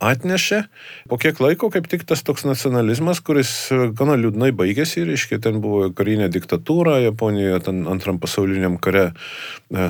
[0.00, 0.62] atnešė.
[1.10, 5.60] Po kiek laiko kaip tik tas toks nacionalizmas, kuris e, gana liūdnai baigėsi, reiškia, ten
[5.64, 9.12] buvo karinė diktatūra, Japonijoje ten antram pasauliniam kare e,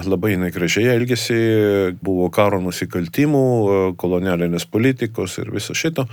[0.09, 1.39] labai negražiai elgėsi,
[2.05, 6.09] buvo karo nusikaltimų, e, kolonialinės politikos ir viso šito.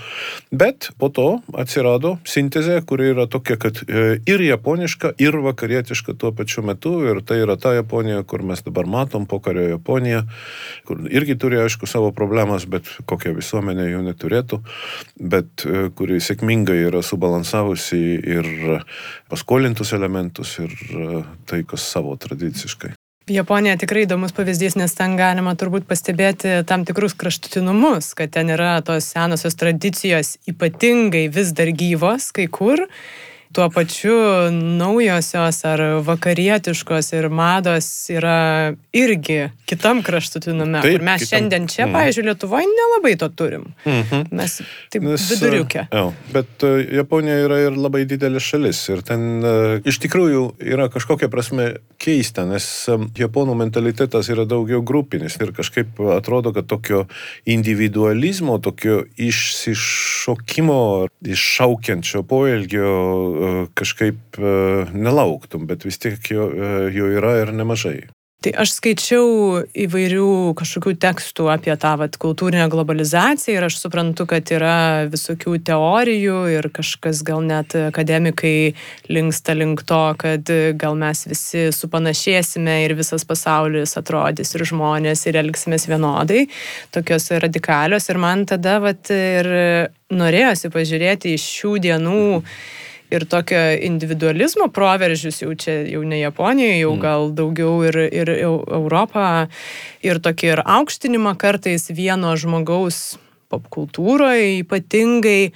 [0.51, 6.65] Bet po to atsirado sintezė, kuri yra tokia, kad ir japoniška, ir vakarietiška tuo pačiu
[6.65, 6.97] metu.
[7.05, 10.23] Ir tai yra ta Japonija, kur mes dabar matom, pokario Japonija,
[10.87, 14.61] kur irgi turi, aišku, savo problemas, bet kokia visuomenė jų neturėtų,
[15.19, 18.51] bet e, kuri sėkmingai yra subalansavusi ir
[19.31, 22.95] paskolintus elementus ir e, tai, kas savo tradiciškai.
[23.25, 28.75] Japonija tikrai įdomus pavyzdys, nes ten galima turbūt pastebėti tam tikrus kraštutinumus, kad ten yra
[28.85, 32.83] tos senosios tradicijos ypatingai vis dar gyvos kai kur
[33.53, 34.15] tuo pačiu
[34.51, 40.81] naujosios ar vakarietiškos ir mados yra irgi kitam kraštutinume.
[40.81, 41.29] Taip, mes kitam.
[41.29, 41.95] šiandien čia, mm.
[41.95, 43.65] pavyzdžiui, Lietuvoje nelabai to turim.
[43.85, 44.25] Mm -hmm.
[44.31, 45.87] Mes taip Nes, viduriukė.
[45.91, 50.89] Jau, bet uh, Japonija yra ir labai didelė šalis ir ten uh, iš tikrųjų yra
[50.89, 57.05] kažkokia prasme keista, nes japonų mentalitetas yra daugiau grupinis ir kažkaip atrodo, kad tokio
[57.45, 62.89] individualizmo, tokio išsišokimo, iššaukiančio poelgio
[63.77, 64.39] kažkaip
[64.93, 66.49] nelauktum, bet vis tiek jo,
[66.93, 67.99] jo yra ir nemažai.
[68.45, 74.51] Tai aš skaičiau įvairių kažkokių tekstų apie tą vat, kultūrinę globalizaciją ir aš suprantu, kad
[74.53, 78.75] yra visokių teorijų ir kažkas gal net akademikai
[79.09, 85.41] linksta link to, kad gal mes visi supanašėsime ir visas pasaulis atrodys ir žmonės ir
[85.41, 86.45] elgsimės vienodai,
[86.93, 89.53] tokios radikalios ir man tada vat, ir
[90.13, 92.25] norėjosi pažiūrėti iš šių dienų
[93.13, 97.01] ir tokio individualizmo proveržius jau čia, jau ne Japonijoje, jau mm.
[97.03, 99.27] gal daugiau ir, ir Europą,
[100.05, 103.19] ir tokį ir aukštinimą kartais vieno žmogaus
[103.53, 105.53] popkultūroje ypatingai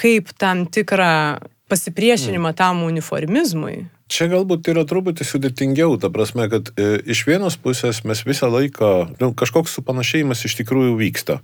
[0.00, 2.58] kaip tam tikrą pasipriešinimą mm.
[2.58, 3.84] tam uniformizmui.
[4.04, 8.88] Čia galbūt yra truputį sudėtingiau, ta prasme, kad e, iš vienos pusės mes visą laiką,
[9.16, 11.38] nu, kažkoks supanašėjimas iš tikrųjų vyksta.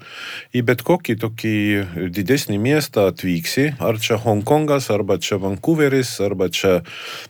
[0.53, 1.55] Į bet kokį tokį
[2.12, 6.83] didesnį miestą atvyksi, ar čia Hongkongas, arba čia Vancouveris, arba čia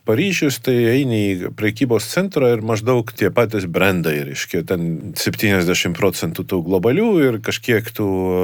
[0.02, 6.42] Paryžius, tai eini į prekybos centrą ir maždaug tie patys brandai, reiškia, ten 70 procentų
[6.50, 8.42] tų globalių ir kažkiek tų e,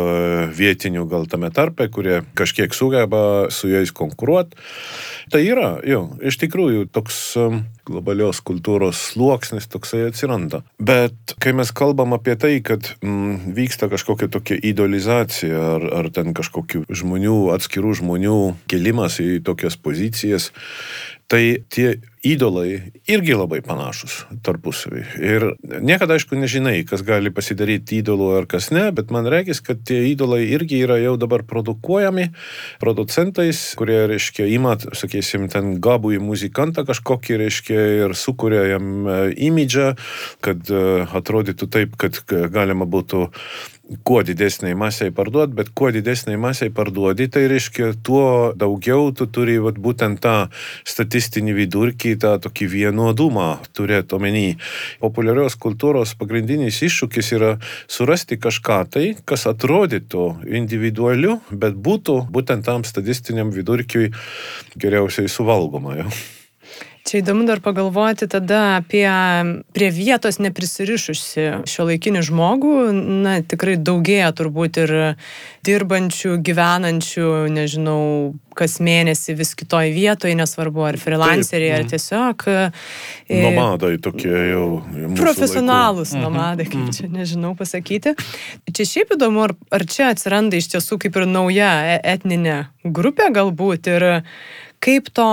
[0.55, 4.55] vietinių gal tame tarpe, kurie kažkiek sugeba su jais konkuruoti.
[5.35, 10.63] Tai yra, jo, iš tikrųjų toks um, globalios kultūros sluoksnis toksai atsiranda.
[10.83, 16.35] Bet kai mes kalbam apie tai, kad mm, vyksta kažkokia tokia idolizacija ar, ar ten
[16.37, 20.51] kažkokių žmonių, atskirų žmonių kelimas į tokias pozicijas,
[21.31, 25.03] tai tie įdolai irgi labai panašus tarpusavį.
[25.19, 29.83] Ir niekada, aišku, nežinai, kas gali pasidaryti įdolu ar kas ne, bet man reikės, kad
[29.87, 32.29] tie įdolai irgi yra jau dabar produkuojami
[32.83, 39.17] producentais, kurie, reiškia, ima, sakysim, ten gabų į muzikantą kažkokį, reiškia, ir sukuria jam e,
[39.49, 39.93] imidžą,
[40.45, 40.83] kad e,
[41.21, 42.21] atrodytų taip, kad
[42.53, 43.27] galima būtų
[44.05, 49.59] kuo didesniai masiai parduoti, bet kuo didesniai masiai parduodi, tai reiškia, tuo daugiau tu turi
[49.63, 50.49] vat, būtent tą
[50.89, 54.47] statistinį vidurkį, tą tokį vienodumą turėti omeny.
[55.03, 57.53] Populiarios kultūros pagrindinis iššūkis yra
[57.87, 64.11] surasti kažką tai, kas atrodytų individualiu, bet būtų būtent tam statistiniam vidurkiui
[64.75, 66.01] geriausiai suvalgoma.
[66.03, 66.11] Ja.
[67.07, 69.07] Čia įdomu dar pagalvoti tada apie
[69.71, 72.73] prie vietos neprisirišusi šio laikinį žmogų.
[73.23, 74.93] Na, tikrai daugėja turbūt ir
[75.67, 81.93] dirbančių, gyvenančių, nežinau, kas mėnesį vis kitoj vietoje, nesvarbu ar freelanceriai, ar mhm.
[81.95, 82.47] tiesiog.
[82.51, 84.67] E, nomadai tokie jau.
[85.15, 86.25] Profesionalus laiku.
[86.25, 86.27] Mhm.
[86.27, 88.17] nomadai, kaip čia nežinau pasakyti.
[88.73, 93.31] Čia šiaip įdomu, ar, ar čia atsiranda iš tiesų kaip ir nauja e, etninė grupė
[93.35, 94.07] galbūt ir
[94.83, 95.29] kaip to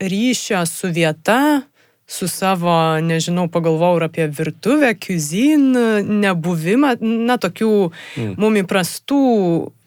[0.00, 1.62] ryšio su vieta,
[2.10, 8.32] su savo, nežinau, pagalvojau ir apie virtuvę, cuisine, nebuvimą, na, tokių mm.
[8.40, 9.20] mum įprastų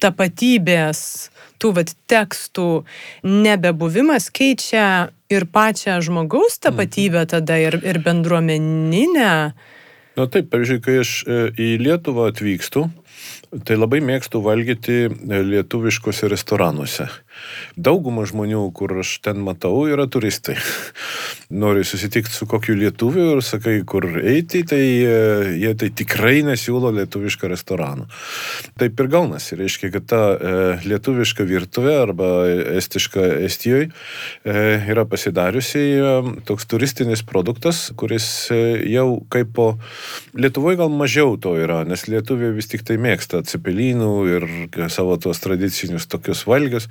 [0.03, 1.01] tapatybės,
[1.59, 2.69] tų vat tekstų
[3.27, 7.31] nebebuvimas keičia ir pačią žmogaus tapatybę mm.
[7.35, 9.35] tada ir, ir bendruomeninę.
[10.13, 12.85] Na taip, pavyzdžiui, kai aš e, į Lietuvą atvykstu,
[13.65, 17.07] tai labai mėgstu valgyti lietuviškose restoranuose.
[17.77, 20.55] Dauguma žmonių, kur aš ten matau, yra turistai.
[21.63, 25.17] Nori susitikti su kokiu lietuviu ir sakai, kur eiti, tai e,
[25.61, 28.07] jie tai tikrai nesiūlo lietuvišką restoraną.
[28.81, 30.53] Taip ir gaunasi, reiškia, kad ta e,
[30.87, 32.29] lietuviška virtuvė arba
[32.79, 34.55] estiška Estijoje e,
[34.93, 36.13] yra pasidariusi e,
[36.47, 38.61] toks turistinis produktas, kuris e,
[38.93, 39.67] jau kaip po
[40.33, 44.47] Lietuvoje gal mažiau to yra, nes lietuviai vis tik tai mėgsta cepelinų ir
[44.93, 46.89] savo tuos tradicinius tokius valgius.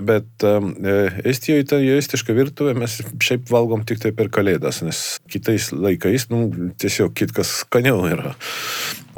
[0.00, 0.72] Bet um,
[1.26, 6.46] Estijoje ta estiška virtuvė mes šiaip valgom tik tai per kalėdas, nes kitais laikais nu,
[6.80, 8.34] tiesiog kitkas skaniau yra.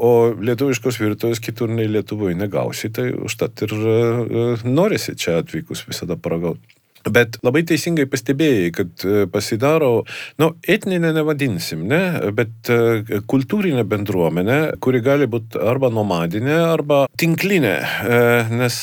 [0.03, 6.19] O lietuviškos virtuvės kitur nei Lietuvoje negausi, tai užtat ir uh, norisi čia atvykus visada
[6.19, 6.82] paragauti.
[7.11, 10.05] Bet labai teisingai pastebėjai, kad e, pasidaro,
[10.39, 12.03] nu, etninė nevadinsim, ne,
[12.37, 17.77] bet e, kultūrinė bendruomenė, kuri gali būti arba nomadinė, arba tinklinė.
[17.83, 18.23] E,
[18.55, 18.79] nes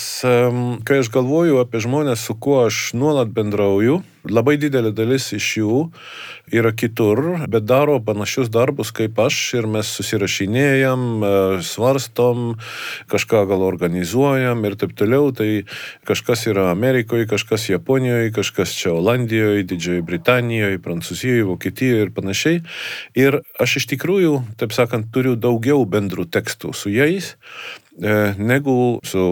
[0.87, 5.75] kai aš galvoju apie žmonės, su kuo aš nuolat bendrauju, Labai didelė dalis iš jų
[6.53, 11.31] yra kitur, bet daro panašius darbus kaip aš ir mes susirašinėjam, e,
[11.65, 12.55] svarstom,
[13.09, 15.31] kažką gal organizuojam ir taip toliau.
[15.35, 15.65] Tai
[16.09, 22.61] kažkas yra Amerikoje, kažkas Japonijoje, kažkas čia Olandijoje, Didžiojoje Britanijoje, Prancūzijoje, Vokietijoje ir panašiai.
[23.17, 27.35] Ir aš iš tikrųjų, taip sakant, turiu daugiau bendrų tekstų su jais
[27.99, 29.23] negu su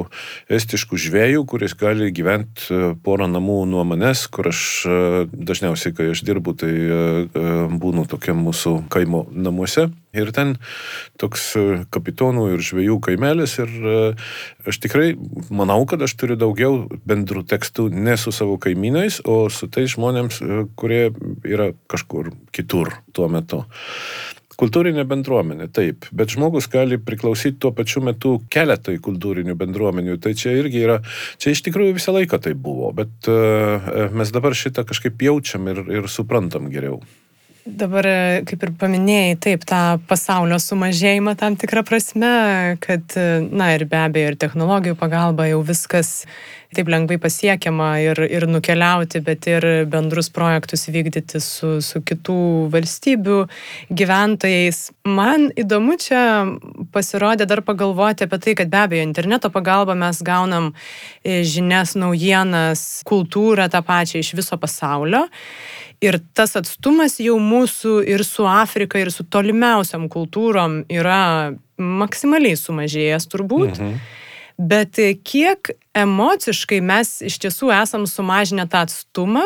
[0.51, 4.97] estišku žvėju, kuris gali gyventi e, porą namų nuo manęs, kur aš e,
[5.32, 6.73] dažniausiai, kai aš dirbu, tai
[7.77, 9.88] būnu tokiam mūsų kaimo namuose.
[10.17, 10.56] Ir ten
[11.19, 11.51] toks
[11.93, 13.69] kapitonų ir žvėjų kaimelis ir
[14.65, 15.12] aš tikrai
[15.53, 20.41] manau, kad aš turiu daugiau bendrų tekstų ne su savo kaimynais, o su tais žmonėms,
[20.80, 21.12] kurie
[21.45, 23.62] yra kažkur kitur tuo metu.
[24.57, 30.17] Kultūrinė bendruomenė, taip, bet žmogus gali priklausyti tuo pačiu metu keletai kultūrinių bendruomenių.
[30.23, 30.97] Tai čia irgi yra,
[31.37, 35.85] čia iš tikrųjų visą laiką tai buvo, bet uh, mes dabar šitą kažkaip jaučiam ir,
[35.99, 37.03] ir suprantam geriau.
[37.67, 38.05] Dabar,
[38.47, 42.29] kaip ir paminėjai, taip, tą pasaulio sumažėjimą tam tikrą prasme,
[42.83, 43.17] kad,
[43.51, 46.21] na ir be abejo, ir technologijų pagalba jau viskas
[46.75, 52.38] taip lengvai pasiekiama ir, ir nukeliauti, bet ir bendrus projektus vykdyti su, su kitų
[52.73, 53.39] valstybių
[53.95, 54.82] gyventojais.
[55.08, 56.21] Man įdomu čia
[56.93, 60.73] pasirodė dar pagalvoti apie tai, kad be abejo, interneto pagalba mes gaunam
[61.23, 65.27] e, žinias, naujienas, kultūrą tą pačią iš viso pasaulio.
[66.03, 73.30] Ir tas atstumas jau mūsų ir su Afrika, ir su tolimiausiam kultūrom yra maksimaliai sumažėjęs
[73.32, 73.80] turbūt.
[73.80, 73.99] Mhm.
[74.57, 79.45] Bet kiek emociškai mes iš tiesų esam sumažinę tą atstumą,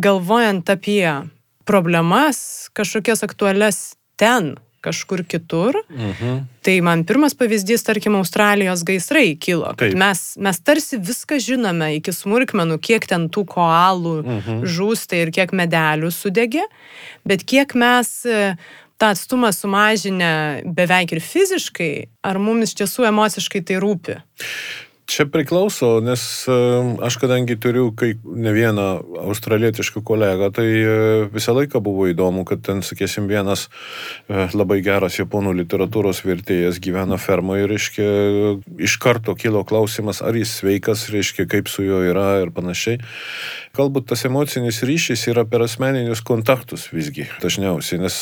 [0.00, 1.28] galvojant apie
[1.68, 4.54] problemas, kažkokias aktualias ten,
[4.86, 5.76] kažkur kitur.
[5.90, 6.46] Mhm.
[6.62, 9.72] Tai man pirmas pavyzdys, tarkim, Australijos gaisrai kilo.
[9.98, 14.64] Mes, mes tarsi viską žinome iki smulkmenų, kiek ten tų koalų mhm.
[14.64, 16.66] žūsta ir kiek medelių sudegė,
[17.26, 18.56] bet kiek mes e,
[18.98, 20.32] tą atstumą sumažinę
[20.78, 21.92] beveik ir fiziškai,
[22.26, 24.18] ar mums iš tiesų emociškai tai rūpi?
[25.06, 26.20] Čia priklauso, nes
[27.06, 28.86] aš kadangi turiu kai ne vieną
[29.22, 30.96] australietišką kolegą, tai e,
[31.30, 33.68] visą laiką buvo įdomu, kad ten, sakysim, vienas
[34.26, 38.08] e, labai geras japonų literatūros vertėjas gyvena fermoje ir, reiškia,
[38.82, 42.98] iš karto kilo klausimas, ar jis sveikas, reiškia, kaip su juo yra ir panašiai.
[43.78, 48.18] Galbūt tas emocinis ryšys yra per asmeninius kontaktus visgi dažniausiai, nes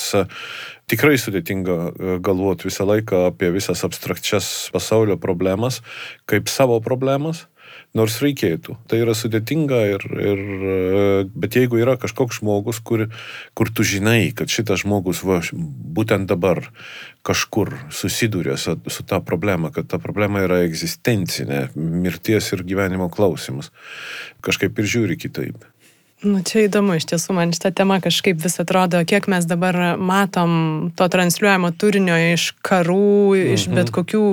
[0.90, 5.82] tikrai sudėtinga e, galvoti visą laiką apie visas abstrakčias pasaulio problemas,
[6.30, 7.46] kaip savo problemas.
[7.94, 8.74] Nors reikėtų.
[8.90, 13.06] Tai yra sudėtinga, ir, ir, e, bet jeigu yra kažkoks žmogus, kur,
[13.54, 16.60] kur tu žinai, kad šitas žmogus va, būtent dabar
[17.26, 23.70] kažkur susiduria su, su ta problema, kad ta problema yra egzistencinė, mirties ir gyvenimo klausimas,
[24.44, 25.62] kažkaip ir žiūri kitaip.
[26.22, 30.92] Nu, čia įdomu, iš tiesų man šitą temą kažkaip vis atrodo, kiek mes dabar matom
[30.96, 33.52] to transliuojamo turinio iš karų, mhm.
[33.58, 34.24] iš bet kokių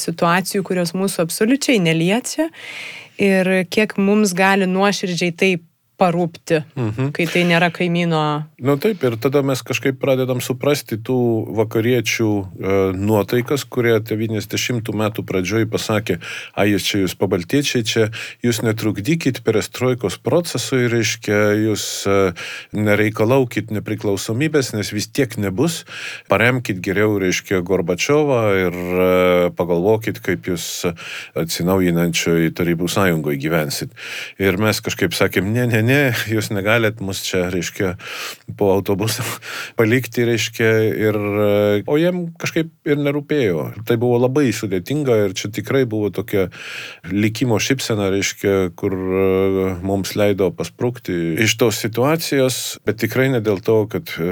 [0.00, 2.48] situacijų, kurios mūsų absoliučiai neliečia
[3.20, 5.66] ir kiek mums gali nuoširdžiai taip
[6.00, 7.10] parūpti, mhm.
[7.14, 8.20] kai tai nėra kaimyno.
[8.58, 11.18] Na nu, taip, ir tada mes kažkaip pradedam suprasti tų
[11.54, 16.18] vakariečių e, nuotaikas, kurie 90 metų pradžioj pasakė,
[16.54, 18.08] a jūs čia jūs pabaltiečiai, čia
[18.44, 22.18] jūs netrukdykit perestroikos procesui, reiškia, jūs e,
[22.74, 25.82] nereikalaukit nepriklausomybės, nes vis tiek nebus,
[26.32, 29.08] paremkit geriau, reiškia, Gorbačiovą ir e,
[29.54, 30.66] pagalvokit, kaip jūs
[31.38, 33.94] atsinaujinančioje tarybų sąjungoje gyvensit.
[34.42, 37.94] Ir mes kažkaip sakėm, ne, ne, ne, jūs negalit mus čia, reiškia,
[38.58, 39.24] po autobusą
[39.78, 40.70] palikti, reiškia,
[41.08, 41.18] ir,
[41.86, 43.66] o jiem kažkaip ir nerūpėjo.
[43.86, 46.48] Tai buvo labai sudėtinga ir čia tikrai buvo tokia
[47.12, 53.62] likimo šipsena, reiškia, kur e, mums leido pasprūkti iš tos situacijos, bet tikrai ne dėl
[53.64, 54.28] to, kad e,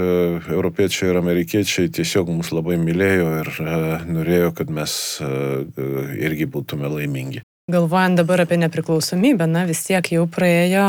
[0.54, 3.78] europiečiai ir amerikiečiai tiesiog mus labai mylėjo ir e,
[4.18, 7.42] norėjo, kad mes irgi būtume laimingi.
[7.70, 10.82] Galvojant dabar apie nepriklausomybę, na vis tiek jau praėjo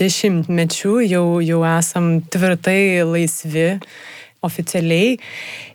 [0.00, 3.66] dešimtmečių, jau, jau esam tvirtai laisvi
[4.40, 5.18] oficialiai.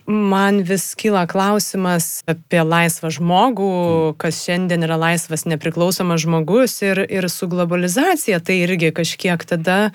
[0.09, 3.69] Man vis kyla klausimas apie laisvą žmogų,
[4.17, 9.91] kas šiandien yra laisvas nepriklausomas žmogus ir, ir su globalizacija tai irgi kažkiek tada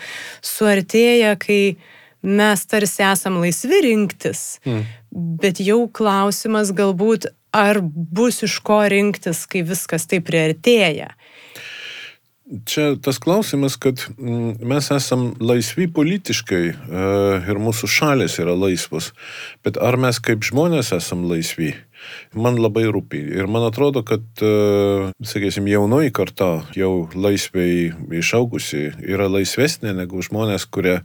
[0.46, 1.74] suartėja, kai
[2.22, 4.88] mes tarsi esam laisvi rinktis, mm.
[5.42, 11.12] bet jau klausimas galbūt ar bus iš ko rinktis, kai viskas taip priartėja?
[12.66, 16.72] Čia tas klausimas, kad mm, mes esam laisvi politiškai e,
[17.46, 19.12] ir mūsų šalis yra laisvos,
[19.62, 21.76] bet ar mes kaip žmonės esam laisvi?
[22.34, 23.20] Man labai rūpi.
[23.38, 30.68] Ir man atrodo, kad, e, sakysim, jaunoji karta, jau laisviai išaugusi, yra laisvesnė negu žmonės,
[30.70, 31.00] kurie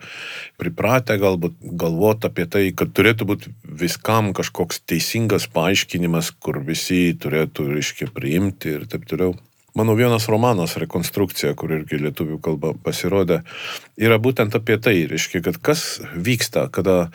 [0.62, 7.72] pripratę galbūt galvoti apie tai, kad turėtų būti viskam kažkoks teisingas paaiškinimas, kur visi turėtų,
[7.76, 9.36] reiškia, priimti ir taip toliau.
[9.76, 13.42] Mano vienas romanas Rekonstrukcija, kur irgi lietuvių kalba pasirodė,
[14.00, 15.82] yra būtent apie tai, reiškia, kad kas
[16.16, 17.10] vyksta, kada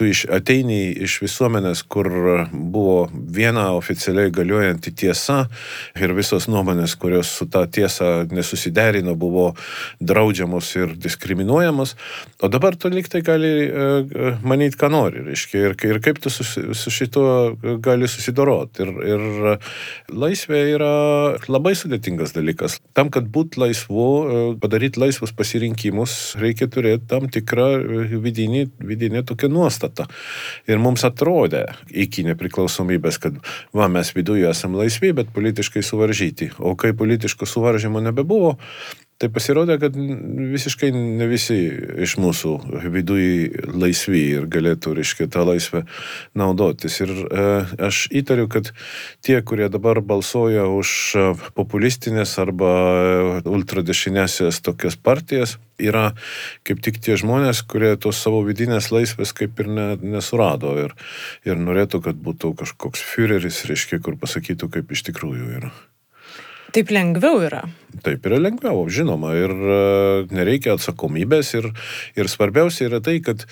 [0.00, 2.08] tu iš, ateini iš visuomenės, kur
[2.50, 5.42] buvo viena oficialiai galiojanti tiesa
[6.00, 9.50] ir visos nuomonės, kurios su ta tiesa nesusiderino, buvo
[10.00, 11.94] draudžiamos ir diskriminuojamos,
[12.40, 16.46] o dabar tu liktai gali uh, manyti, ką nori, reiškia, ir, ir kaip tu su,
[16.48, 18.86] su šituo gali susidoroti.
[18.86, 19.24] Ir, ir
[20.10, 20.94] laisvė yra
[21.50, 22.78] labai sudėtinga sudėtingas dalykas.
[22.94, 24.06] Tam, kad būtų laisvu,
[24.54, 29.89] e, padaryti laisvus pasirinkimus, reikia turėti tam tikrą e, vidinį, vidinį tokią nuostatą.
[30.70, 33.36] Ir mums atrodė iki nepriklausomybės, kad
[33.76, 36.52] va, mes viduje esame laisvi, bet politiškai suvaržyti.
[36.58, 38.56] O kai politiško suvaržymo nebebuvo,
[39.20, 41.58] Tai pasirodė, kad visiškai ne visi
[42.06, 42.54] iš mūsų
[42.88, 45.82] viduje laisvi ir galėtų, reiškia, tą laisvę
[46.40, 46.96] naudotis.
[47.04, 47.44] Ir e,
[47.84, 48.70] aš įtariu, kad
[49.20, 52.72] tie, kurie dabar balsuoja už e, populistinės arba
[53.44, 56.14] ultradešinėsias tokias partijas, yra
[56.64, 60.96] kaip tik tie žmonės, kurie tos savo vidinės laisvės kaip ir ne, nesurado ir,
[61.44, 65.76] ir norėtų, kad būtų kažkoks Führeris, reiškia, kur pasakytų, kaip iš tikrųjų yra.
[66.70, 67.64] Taip lengviau yra.
[68.04, 69.78] Taip yra lengviau, žinoma, ir e,
[70.30, 71.70] nereikia atsakomybės ir,
[72.14, 73.44] ir svarbiausia yra tai, kad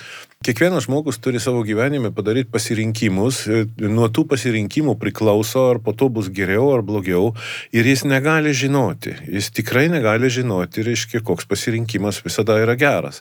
[0.47, 6.07] kiekvienas žmogus turi savo gyvenime padaryti pasirinkimus, e, nuo tų pasirinkimų priklauso, ar po to
[6.15, 7.33] bus geriau ar blogiau,
[7.75, 13.21] ir jis negali žinoti, jis tikrai negali žinoti, reiškia, koks pasirinkimas visada yra geras.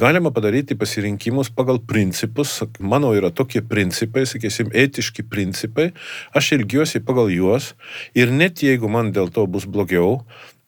[0.00, 5.92] Galima padaryti pasirinkimus pagal principus, mano yra tokie principai, sakysim, etiški principai,
[6.34, 7.74] aš ilgiuosi pagal juos.
[8.16, 10.24] Ir net jeigu man dėl to bus blogiau,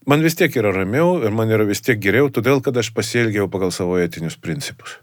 [0.08, 3.48] man vis tiek yra ramiau ir man yra vis tiek geriau, todėl kad aš pasielgiau
[3.52, 4.96] pagal savo etinius principus.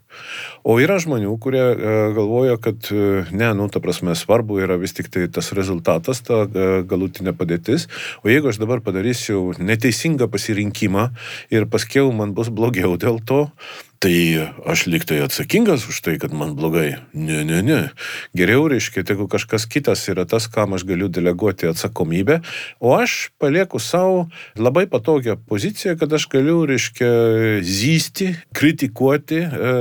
[0.66, 4.96] O yra žmonių, kurie e, galvoja, kad e, ne, nu, ta prasme, svarbu yra vis
[4.98, 7.86] tik tai tas rezultatas, ta e, galutinė padėtis.
[8.24, 11.10] O jeigu aš dabar padarysiu neteisingą pasirinkimą
[11.54, 13.46] ir paskiau man bus blogiau dėl to,
[14.00, 17.00] Tai aš liktai atsakingas už tai, kad man blogai.
[17.16, 17.80] Ne, ne, ne.
[18.36, 22.42] Geriau reiškia, jeigu kažkas kitas yra tas, kam aš galiu deleguoti atsakomybę,
[22.84, 24.28] o aš palieku savo
[24.60, 27.12] labai patogią poziciją, kad aš galiu, reiškia,
[27.64, 29.72] zysti, kritikuoti, e,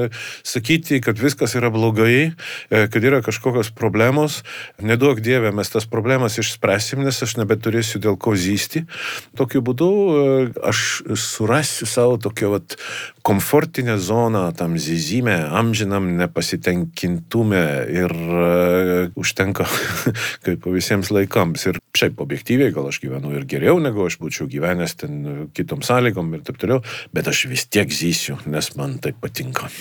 [0.46, 2.30] sakyti, kad viskas yra blogai,
[2.70, 4.44] e, kad yra kažkokios problemos.
[4.78, 8.86] Neduok Dieve, mes tas problemas išspręsim, nes aš nebeturėsiu dėl ko zysti.
[9.34, 10.22] Tokiu būdu e,
[10.70, 12.78] aš surasiu savo tokią vat,
[13.26, 19.66] komfortinę zoną tam zyzime, amžinam nepasitenkintume ir uh, užtenka
[20.44, 21.66] kaip visiems laikams.
[21.72, 25.20] Ir šiaip objektyviai gal aš gyvenu ir geriau, negu aš būčiau gyvenęs ten
[25.56, 26.84] kitom sąlygom ir taip toliau,
[27.16, 29.72] bet aš vis tiek zysiu, nes man tai patinka.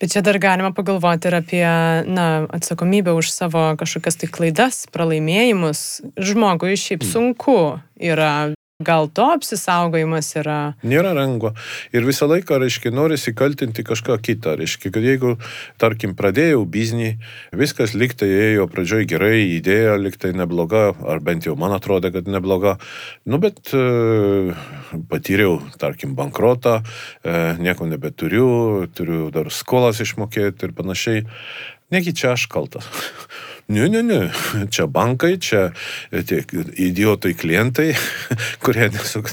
[0.00, 1.64] Bet čia dar galima pagalvoti ir apie
[2.10, 6.02] na, atsakomybę už savo kažkokias tai klaidas, pralaimėjimus.
[6.18, 8.50] Žmogui šiaip sunku yra
[8.82, 10.74] Gal to apsisaugojimas yra?
[10.82, 11.52] Nėra lengva.
[11.94, 14.56] Ir visą laiką, reiškia, norisi kaltinti kažką kitą.
[14.58, 15.36] Reiškia, kad jeigu,
[15.78, 17.12] tarkim, pradėjau biznį,
[17.54, 22.74] viskas liktai ėjo pradžioj gerai, idėja liktai nebloga, ar bent jau man atrodo, kad nebloga.
[23.30, 24.58] Nu, bet e,
[25.06, 26.80] patyriau, tarkim, bankrotą,
[27.22, 31.28] e, nieko nebeturiu, turiu dar skolas išmokėti ir panašiai.
[31.94, 32.90] Negi čia aš kaltas.
[33.68, 34.18] Ne, ne, ne,
[34.68, 35.70] čia bankai, čia
[36.12, 36.42] tie
[36.76, 37.94] idiotai klientai,
[38.64, 38.90] kurie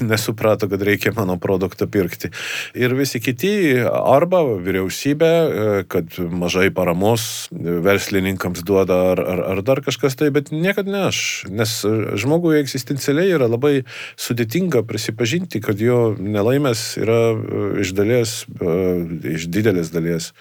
[0.07, 2.31] nesuprato, kad reikia mano produktą pirkti.
[2.79, 3.51] Ir visi kiti,
[3.83, 5.33] arba vyriausybė,
[5.91, 11.21] kad mažai paramos verslininkams duoda, ar, ar, ar dar kažkas tai, bet niekada ne aš.
[11.51, 11.75] Nes
[12.23, 13.81] žmogui egzistencialiai yra labai
[14.15, 17.21] sudėtinga prisipažinti, kad jo nelaimės yra
[17.83, 18.39] iš dalies,
[19.35, 20.31] iš didelės dalies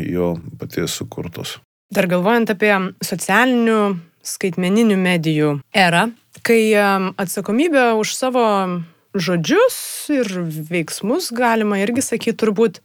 [0.00, 1.58] jo paties sukurtos.
[1.86, 2.72] Dar galvojant apie
[3.04, 3.80] socialinių
[4.26, 6.08] skaitmeninių medijų erą,
[6.42, 8.46] kai atsakomybę už savo
[9.14, 9.76] žodžius
[10.10, 10.30] ir
[10.70, 12.80] veiksmus galima irgi sakyti turbūt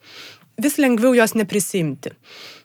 [0.62, 2.14] vis lengviau jos neprisimti.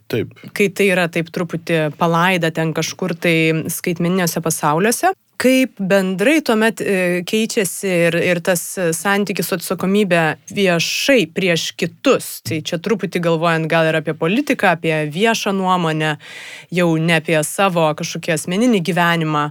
[0.06, 0.34] Taip.
[0.54, 3.36] Kai tai yra taip truputį palaida ten kažkur tai
[3.72, 6.96] skaitmeniniuose pasauliuose kaip bendrai tuomet e,
[7.28, 8.62] keičiasi ir, ir tas
[8.96, 10.22] santykis su atsakomybė
[10.56, 12.40] viešai prieš kitus.
[12.46, 16.16] Tai čia truputį galvojant gal ir apie politiką, apie viešą nuomonę,
[16.74, 19.48] jau ne apie savo kažkokį asmeninį gyvenimą,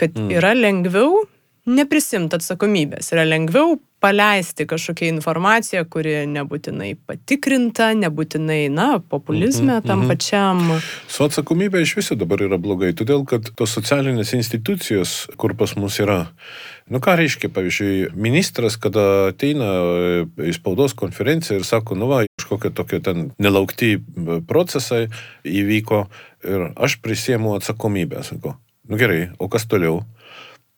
[0.00, 0.32] kad mm.
[0.38, 1.26] yra lengviau
[1.66, 9.86] neprisimti atsakomybės, yra lengviau paleisti kažkokią informaciją, kuri nebūtinai patikrinta, nebūtinai, na, populizme mm -hmm,
[9.86, 10.08] tam -hmm.
[10.08, 10.80] pačiam.
[11.08, 15.98] Su atsakomybė iš viso dabar yra blogai, todėl kad tos socialinės institucijos, kur pas mus
[16.00, 16.26] yra,
[16.90, 19.70] nu ką reiškia, pavyzdžiui, ministras, kada ateina
[20.38, 23.98] į spaudos konferenciją ir sako, nu va, kažkokie tokie ten nelaukti
[24.46, 25.08] procesai
[25.44, 26.06] įvyko
[26.44, 28.56] ir aš prisiemu atsakomybę, sako,
[28.88, 30.04] nu gerai, o kas toliau?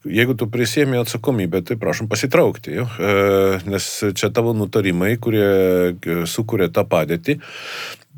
[0.07, 6.21] Jeigu tu prisėmė atsakomybę, tai prašom pasitraukti, jo, e, nes čia tavo nutarimai, kurie e,
[6.31, 7.39] sukuria tą padėtį.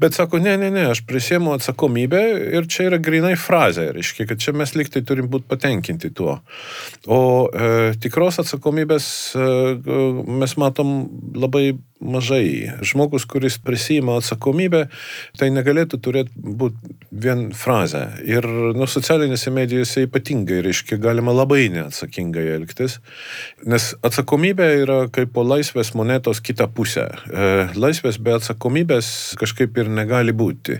[0.01, 2.22] Bet sako, ne, ne, ne, aš prisėmu atsakomybę
[2.57, 6.38] ir čia yra grinai frazė, reiškia, kad čia mes liktai turim būti patenkinti tuo.
[7.05, 7.20] O
[7.53, 9.51] e, tikros atsakomybės e,
[10.40, 10.94] mes matom
[11.36, 12.72] labai mažai.
[12.80, 14.86] Žmogus, kuris prisima atsakomybę,
[15.38, 18.07] tai negalėtų turėti būti vien frazę.
[18.24, 18.46] Ir
[18.76, 22.98] nu, socialinėse medijose ypatingai, reiškia, galima labai neatsakingai elgtis,
[23.68, 27.11] nes atsakomybė yra kaip po laisvės monetos kita pusė.
[27.28, 30.78] E, laisvės be atsakomybės kažkaip ir negali būti.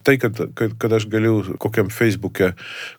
[0.00, 2.54] Tai, kad, kad, kad aš galiu kokiam Facebook'e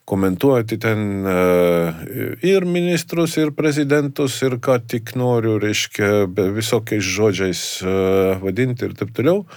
[0.06, 2.04] komentuoti ten uh,
[2.46, 9.16] ir ministrus, ir prezidentus, ir ką tik noriu, reiškia, visokiais žodžiais uh, vadinti ir taip
[9.18, 9.48] toliau,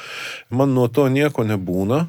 [0.49, 2.07] man nuo to nieko nebūna.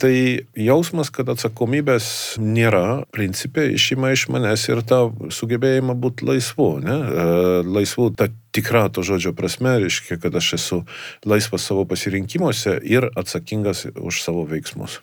[0.00, 0.12] Tai
[0.56, 2.04] jausmas, kad atsakomybės
[2.40, 5.02] nėra, principė, išima iš manęs ir tą
[5.36, 6.68] sugebėjimą būti laisvu.
[6.80, 6.94] Ne?
[6.96, 7.26] E,
[7.68, 10.82] laisvu ta tikra to žodžio prasme, reiškia, kad aš esu
[11.26, 15.00] laisvas savo pasirinkimuose ir atsakingas už savo veiksmus.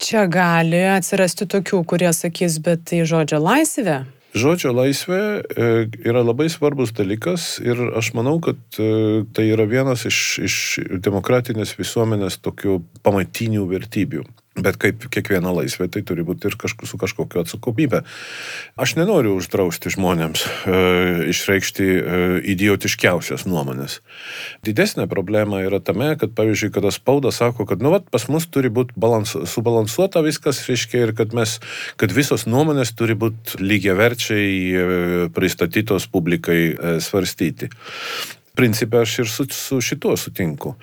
[0.00, 4.02] Čia gali atsirasti tokių, kurie sakys, bet tai žodžio laisvė.
[4.32, 5.66] Žodžio laisvė e,
[6.08, 10.56] yra labai svarbus dalykas ir aš manau, kad e, tai yra vienas iš, iš
[11.04, 14.24] demokratinės visuomenės tokių pamatinių vertybių.
[14.52, 18.02] Bet kaip kiekviena laisvė, tai turi būti ir kažku, su kažkokiu atsakomybė.
[18.76, 20.80] Aš nenoriu uždrausti žmonėms e,
[21.32, 22.18] išreikšti e,
[22.52, 24.02] idiotiškiausias nuomonės.
[24.66, 28.68] Didesnė problema yra tame, kad, pavyzdžiui, kada spauda sako, kad, nu, vat, pas mus turi
[28.68, 31.56] būti balans, subalansuota viskas, reiškia, ir kad mes,
[31.96, 34.86] kad visos nuomonės turi būti lygiaverčiai e,
[35.32, 37.72] pristatytos publikai e, svarstyti.
[38.52, 40.74] Principė aš ir su, su šituo sutinku.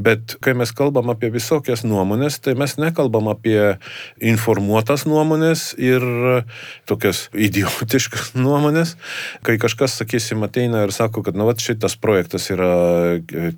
[0.00, 3.76] Bet kai mes kalbam apie visokias nuomonės, tai mes nekalbam apie
[4.16, 6.04] informuotas nuomonės ir
[6.88, 8.94] tokias idiotiškas nuomonės.
[9.44, 12.72] Kai kažkas, sakysim, ateina ir sako, kad, na, va, šitas projektas yra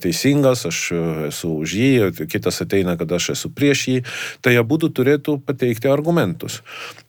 [0.03, 0.83] teisingas, aš
[1.31, 4.03] esu už jį, kitas ateina, kad aš esu prieš jį,
[4.43, 6.61] tai abu turėtų pateikti argumentus.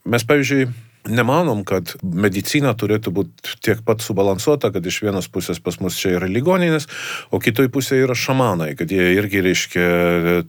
[0.05, 0.69] Mes, pavyzdžiui,
[1.09, 6.15] nemanom, kad medicina turėtų būti tiek pat subalansuota, kad iš vienos pusės pas mus čia
[6.19, 6.87] yra ligoninės,
[7.33, 9.87] o kitoj pusėje yra šamanai, kad jie irgi, reiškia,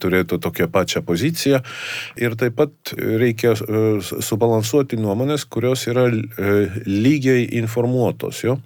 [0.01, 1.63] turėtų tokią pačią poziciją.
[2.21, 6.53] Ir taip pat reikia e, subalansuoti nuomonės, kurios yra e,
[6.85, 8.43] lygiai informuotos.
[8.45, 8.59] Jo?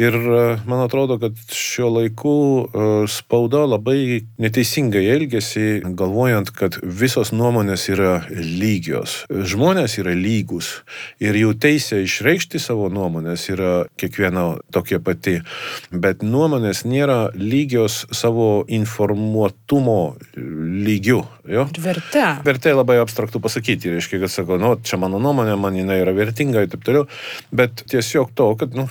[0.00, 2.34] Ir e, man atrodo, kad šiuo laiku
[3.10, 9.22] spauda labai neteisingai elgesi, galvojant, kad visos nuomonės yra lygios.
[9.30, 10.70] Žmonės yra lygus
[11.22, 15.38] ir jų teisė išreikšti savo nuomonės yra kiekvieno tokia pati,
[15.90, 21.24] bet nuomonės nėra lygios savo informuotumo lygiu.
[21.44, 21.66] Jo?
[21.68, 22.22] Ir vertė.
[22.46, 26.62] Vertė labai abstraktų pasakyti, reiškia, kad sako, nu, čia mano nuomonė, man jinai yra vertinga
[26.64, 27.04] ir taip toliau,
[27.52, 28.86] bet tiesiog to, kad, nu,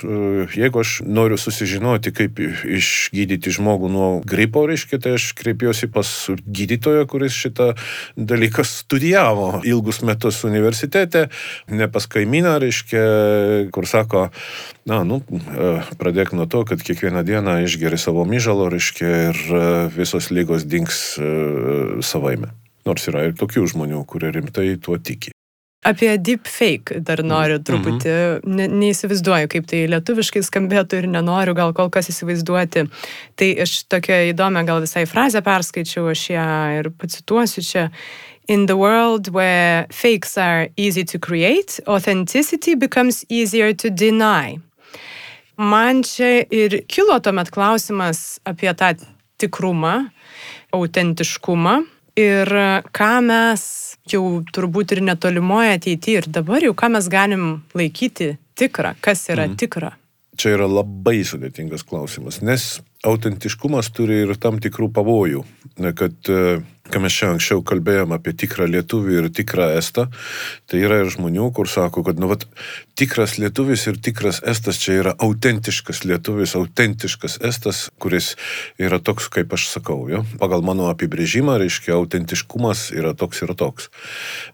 [0.54, 7.08] jeigu aš noriu susižinoti, kaip išgydyti žmogų nuo gripo, reiškia, tai aš kreipiuosi pas gydytoją,
[7.10, 7.72] kuris šitą
[8.22, 11.28] dalyką studijavo ilgus metus universitete,
[11.74, 13.04] ne pas kaimyną, reiškia,
[13.74, 14.28] kur sako,
[14.90, 19.64] na, nu, e, pradėk nuo to, kad kiekvieną dieną išgeri savo myžalo, reiškia, ir e,
[19.96, 21.32] visos lygos dinks e,
[22.04, 22.43] savaime.
[22.88, 25.32] Nors yra ir tokių žmonių, kurie rimtai tuo tiki.
[25.84, 27.64] Apie deepfake dar noriu mhm.
[27.68, 28.56] truputį, mm -hmm.
[28.56, 32.86] ne, neįsivaizduoju, kaip tai lietuviškai skambėtų ir nenoriu gal kol kas įsivaizduoti.
[33.36, 36.48] Tai aš tokią įdomią gal visai frazę perskaičiau, aš ją
[36.80, 37.90] ir pacituosiu čia.
[38.48, 44.60] In the world where fakes are easy to create, authenticity becomes easier to deny.
[45.58, 48.96] Man čia ir kilo tuomet klausimas apie tą
[49.38, 50.10] tikrumą,
[50.72, 52.50] autentiškumą ir
[52.94, 53.64] ką mes
[54.10, 57.46] jau turbūt ir netolimoje ateityje ir dabar jau ką mes galim
[57.78, 59.60] laikyti tikrą, kas yra mm.
[59.62, 59.94] tikra.
[60.38, 65.44] Čia yra labai sudėtingas klausimas, nes autentiškumas turi ir tam tikrų pavojų,
[66.00, 66.32] kad
[66.92, 70.10] ką mes čia anksčiau kalbėjom apie tikrą lietuvį ir tikrą estą,
[70.68, 72.44] tai yra ir žmonių, kur sako, kad, nu, vat,
[73.00, 78.34] tikras lietuvis ir tikras estas čia yra autentiškas lietuvis, autentiškas estas, kuris
[78.82, 80.26] yra toks, kaip aš sakau, jo.
[80.44, 83.90] Pagal mano apibrėžimą, reiškia, autentiškumas yra toks ir toks.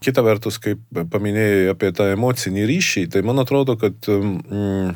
[0.06, 4.94] Kita vertus, kaip paminėjai apie tą emocinį ryšį, tai man atrodo, kad mm,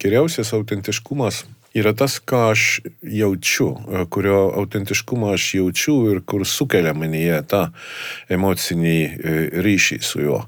[0.00, 1.44] geriausias autentiškumas
[1.74, 7.62] yra tas, ką aš jaučiu, e, kurio autentiškumą aš jaučiu ir kur sukelia manyje tą
[8.32, 10.42] emocinį e, ryšį su juo.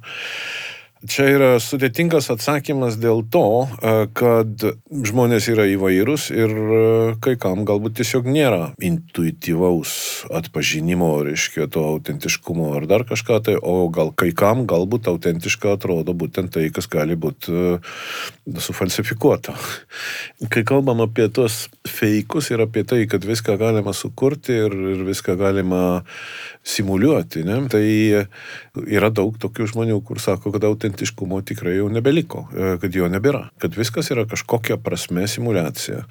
[1.02, 4.62] Čia yra sudėtingas atsakymas dėl to, e, kad
[5.08, 6.82] žmonės yra įvairūs ir e,
[7.24, 9.94] kai kam galbūt tiesiog nėra intuityvaus
[10.30, 16.14] atpažinimo, reiškia, to autentiškumo ar dar kažką tai, o gal kai kam galbūt autentiška atrodo
[16.14, 17.74] būtent tai, kas gali būti e,
[18.62, 19.56] sufalsifikuota.
[20.54, 25.34] Kai kalbam apie tuos feikus ir apie tai, kad viską galima sukurti ir, ir viską
[25.40, 25.82] galima
[26.62, 27.58] simuliuoti, ne?
[27.66, 27.86] tai
[28.80, 33.48] yra daug tokių žmonių, kur sako, kad autentiškumo tikrai jau nebeliko, e, kad jo nebėra,
[33.60, 36.06] kad viskas yra kažkokia prasme simulacija.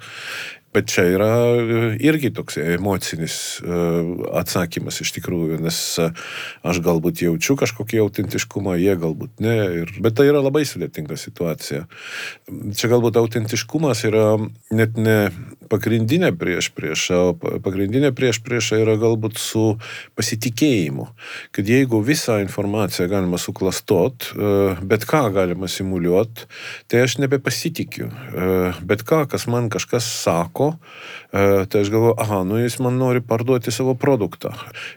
[0.72, 3.80] Bet čia yra e, irgi toks emocinis e,
[4.40, 6.06] atsakymas iš tikrųjų, nes e,
[6.64, 9.56] aš galbūt jaučiu kažkokį autentiškumą, jie galbūt ne.
[9.82, 11.84] Ir, bet tai yra labai sudėtinga situacija.
[12.48, 14.38] Čia galbūt autentiškumas yra
[14.72, 15.18] net ne
[15.72, 19.76] pagrindinė prieš priešą, o pagrindinė prieš priešą yra galbūt su
[20.16, 21.06] pasitikėjimu.
[21.52, 24.30] Kad jeigu visą informaciją galima suklastot,
[24.84, 26.48] bet ką galima simuliuoti,
[26.92, 28.10] tai aš nebepasitikiu.
[28.84, 30.78] Bet ką, kas man kažkas sako, sako,
[31.32, 34.52] e, tai aš galvoju, aha, nu jis man nori parduoti savo produktą.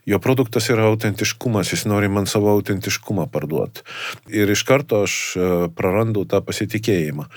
[0.06, 3.82] Jo produktas yra autentiškumas, jis nori man savo autentiškumą parduoti.
[4.28, 7.28] Ir iš karto aš e, prarandu tą pasitikėjimą.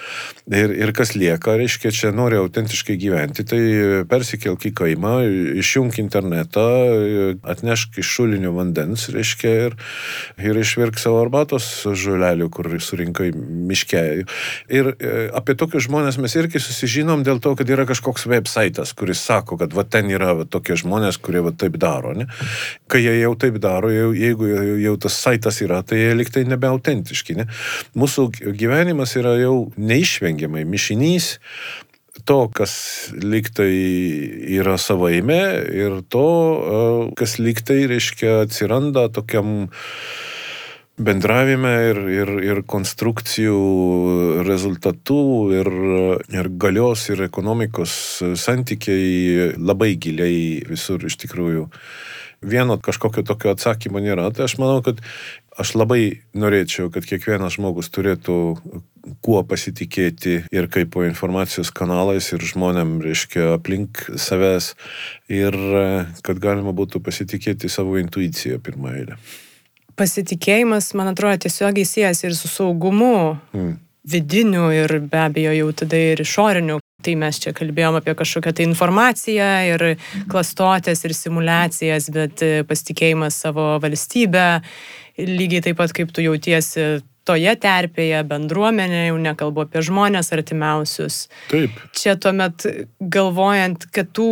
[0.51, 3.61] Ir, ir kas lieka, reiškia, čia nori autentiškai gyventi, tai
[4.09, 5.15] persikelk į kaimą,
[5.63, 6.67] išjung internetą,
[7.47, 9.79] atnešk iš šulinio vandens, reiškia, ir,
[10.43, 14.05] ir išvirk savo arbatos žolelių, kur surinkai miške.
[14.73, 18.95] Ir e, apie tokius žmonės mes irgi susižinom dėl to, kad yra kažkoks kažkoks websaitas,
[18.95, 22.15] kuris sako, kad va ten yra va, tokie žmonės, kurie va taip daro.
[22.15, 22.27] Ne?
[22.89, 26.45] Kai jie jau taip daro, jau, jeigu jau, jau tas saitas yra, tai jie liktai
[26.49, 27.37] nebeautentiški.
[27.39, 27.47] Ne?
[27.95, 31.37] Mūsų gyvenimas yra jau neišvengiamai mišinys
[32.27, 33.73] to, kas liktai
[34.59, 39.71] yra savaime ir to, kas liktai, reiškia, atsiranda tokiam
[40.99, 43.59] bendravime ir, ir, ir konstrukcijų
[44.47, 45.23] rezultatų
[45.59, 45.71] ir,
[46.35, 47.93] ir galios ir ekonomikos
[48.39, 51.69] santykiai labai giliai visur iš tikrųjų.
[52.39, 54.29] Vieno kažkokio tokio atsakymo nėra.
[54.31, 55.01] Tai aš manau, kad
[55.59, 58.37] aš labai norėčiau, kad kiekvienas žmogus turėtų
[59.25, 64.75] kuo pasitikėti ir kaip po informacijos kanalais ir žmonėm, reiškia, aplink savęs
[65.27, 65.59] ir
[66.23, 69.19] kad galima būtų pasitikėti savo intuiciją pirmą eilę.
[69.99, 73.39] Pasitikėjimas, man atrodo, tiesiogiai siejasi ir su saugumu.
[73.57, 73.77] Mm.
[74.09, 76.79] Vidiniu ir be abejo jau tada ir išoriniu.
[77.05, 79.85] Tai mes čia kalbėjom apie kažkokią tai informaciją ir
[80.31, 84.47] klastotės ir simulacijas, bet pasitikėjimas savo valstybę,
[85.19, 86.89] lygiai taip pat kaip tu jautiesi
[87.29, 91.19] toje terpėje, bendruomenė, jau nekalbu apie žmonės artimiausius.
[91.53, 91.77] Taip.
[91.97, 92.67] Čia tuomet
[93.01, 94.31] galvojant, kad tų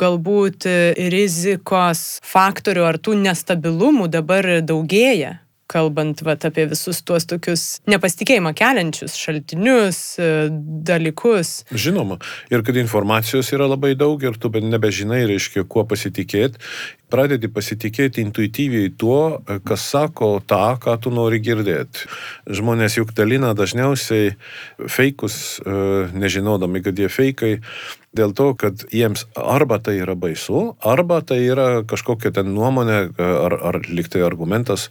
[0.00, 0.68] galbūt
[1.16, 5.40] rizikos faktorių ar tų nestabilumų dabar daugėja
[5.70, 10.00] kalbant vat, apie visus tuos tokius nepasitikėjimą keliančius šaltinius,
[10.86, 11.56] dalykus.
[11.74, 12.20] Žinoma,
[12.52, 16.62] ir kad informacijos yra labai daug ir tu nebežinai, reiškia, kuo pasitikėti
[17.12, 22.08] pradedi pasitikėti intuityviai tuo, kas sako tą, ką tu nori girdėti.
[22.58, 24.34] Žmonės juk dalina dažniausiai
[24.90, 25.76] feikus, e,
[26.16, 27.52] nežinodami, kad jie feikai,
[28.16, 33.30] dėl to, kad jiems arba tai yra baisu, arba tai yra kažkokia ten nuomonė e,
[33.46, 34.88] ar, ar liktai argumentas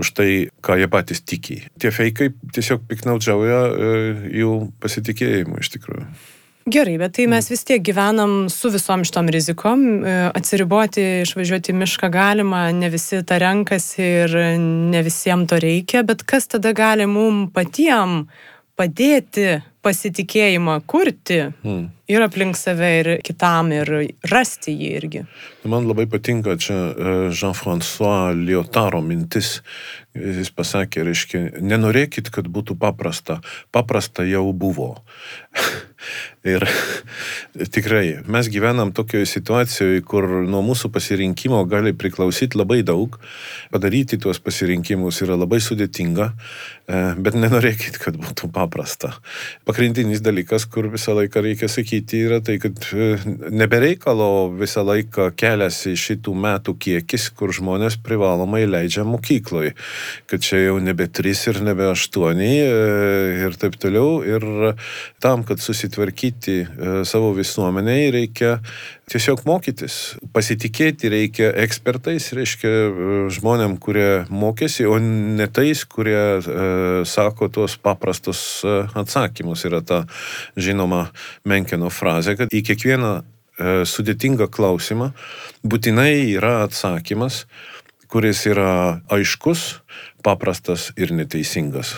[0.00, 0.30] už tai,
[0.64, 1.60] ką jie patys tiki.
[1.80, 3.94] Tie feikai tiesiog piknaudžiauja e,
[4.40, 6.10] jų pasitikėjimu iš tikrųjų.
[6.68, 9.84] Gerai, bet tai mes vis tiek gyvenam su visom šitom rizikom.
[10.04, 16.04] E, atsiriboti, išvažiuoti į mišką galima, ne visi tą renkasi ir ne visiems to reikia,
[16.04, 18.26] bet kas tada gali mum patiem
[18.78, 21.84] padėti pasitikėjimą kurti hmm.
[22.10, 23.90] ir aplink save, ir kitam, ir
[24.30, 25.22] rasti jį irgi.
[25.68, 29.58] Man labai patinka čia e, Jean-François Lyotaro mintis.
[30.18, 33.40] Jis pasakė, reiškia, nenorėkit, kad būtų paprasta.
[33.74, 34.96] Paprasta jau buvo.
[36.46, 36.62] Ir
[37.74, 43.18] tikrai, mes gyvenam tokioje situacijoje, kur nuo mūsų pasirinkimo gali priklausyti labai daug.
[43.74, 49.12] Padaryti tuos pasirinkimus yra labai sudėtinga, e, bet nenorėkit, kad būtų paprasta.
[49.68, 53.10] Pagrindinis dalykas, kur visą laiką reikia sakyti, yra tai, kad e,
[53.50, 59.74] nebereikalo visą laiką keliasi šitų metų kiekis, kur žmonės privalomai leidžia mokykloje.
[60.30, 62.56] Kad čia jau nebe 3 ir nebe 8 e,
[63.42, 64.22] ir taip toliau.
[64.22, 64.48] Ir
[65.22, 68.58] tam, kad susitvarkyti ugdyti e, savo visuomeniai, reikia
[69.08, 70.18] tiesiog mokytis.
[70.34, 72.90] Pasitikėti reikia ekspertais, reiškia e,
[73.32, 76.42] žmonėm, kurie mokėsi, o ne tais, kurie e,
[77.08, 79.64] sako tuos paprastus e, atsakymus.
[79.68, 80.02] Yra ta
[80.58, 81.08] žinoma
[81.48, 83.24] Menkeno frazė, kad į kiekvieną e,
[83.88, 85.12] sudėtingą klausimą
[85.64, 87.46] būtinai yra atsakymas,
[88.08, 89.80] kuris yra aiškus,
[90.24, 91.96] paprastas ir neteisingas.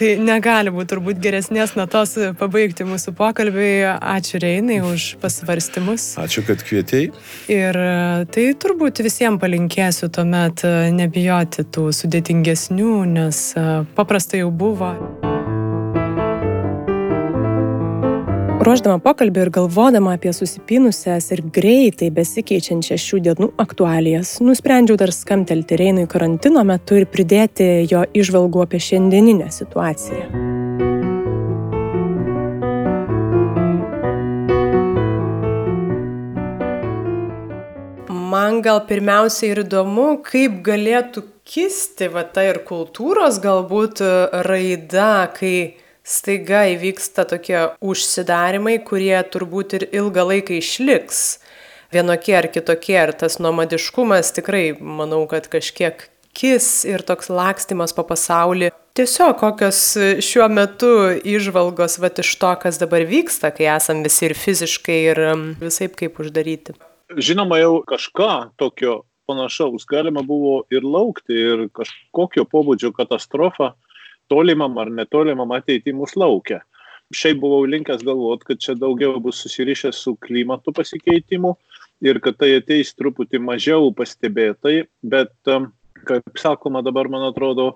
[0.00, 3.68] Tai negali būti turbūt geresnės natos pabaigti mūsų pokalbį.
[4.00, 6.14] Ačiū Reinai už pasvarstymus.
[6.24, 7.12] Ačiū, kad kvietėjai.
[7.52, 7.92] Ir e,
[8.32, 13.66] tai turbūt visiems palinkėsiu tuomet e, nebijoti tų sudėtingesnių, nes e,
[13.98, 14.94] paprastai jau buvo.
[18.60, 25.78] Ruoždama pokalbį ir galvodama apie susipynusias ir greitai besikeičiančias šių dienų aktualijas, nusprendžiau dar skamtelti
[25.80, 30.28] Reinui karantino metu ir pridėti jo išvalgų apie šiandieninę situaciją.
[38.36, 44.04] Man gal pirmiausia ir įdomu, kaip galėtų kisti va ta ir kultūros galbūt
[44.44, 45.80] raida, kai
[46.10, 51.38] staiga įvyksta tokie užsidarimai, kurie turbūt ir ilgą laiką išliks
[51.94, 52.98] vienokie ar kitokie.
[52.98, 58.70] Ir tas nomadiškumas tikrai, manau, kad kažkiek kis ir toks lakstimas po pasaulį.
[58.98, 59.80] Tiesiog kokios
[60.24, 65.20] šiuo metu išvalgos va iš to, kas dabar vyksta, kai esam visi ir fiziškai, ir
[65.30, 66.74] um, visai kaip uždaryti.
[67.10, 73.72] Žinoma, jau kažką tokio panašaus galima buvo ir laukti, ir kažkokio pobūdžio katastrofą
[74.30, 76.60] tolimam ar netolimam ateitį mus laukia.
[77.10, 81.56] Šiaip buvau linkęs galvoti, kad čia daugiau bus susirišęs su klimatu pasikeitimu
[82.06, 85.32] ir kad tai ateis truputį mažiau pastebėtai, bet,
[86.06, 87.72] kaip sakoma, dabar man atrodo,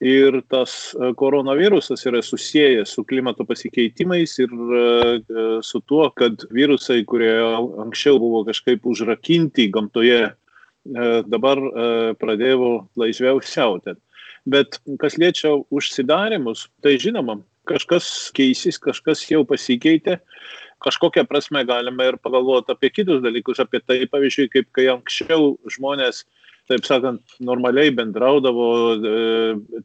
[0.00, 7.02] ir tas uh, koronavirusas yra susijęs su klimato pasikeitimais ir uh, su tuo, kad virusai,
[7.08, 7.32] kurie
[7.82, 10.28] anksčiau buvo kažkaip užrakinti gamtoje,
[11.26, 11.58] dabar
[12.14, 13.98] pradėjo laisviau siautėti.
[14.46, 20.20] Bet kas liečia užsidarimus, tai žinoma, kažkas keisis, kažkas jau pasikeitė.
[20.84, 26.22] Kažkokią prasme galime ir pagalvoti apie kitus dalykus, apie tai, pavyzdžiui, kaip kai anksčiau žmonės,
[26.70, 29.14] taip sakant, normaliai bendraudavo e,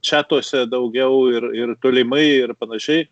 [0.03, 3.07] čatuose daugiau ir, ir tolimai ir panašiai.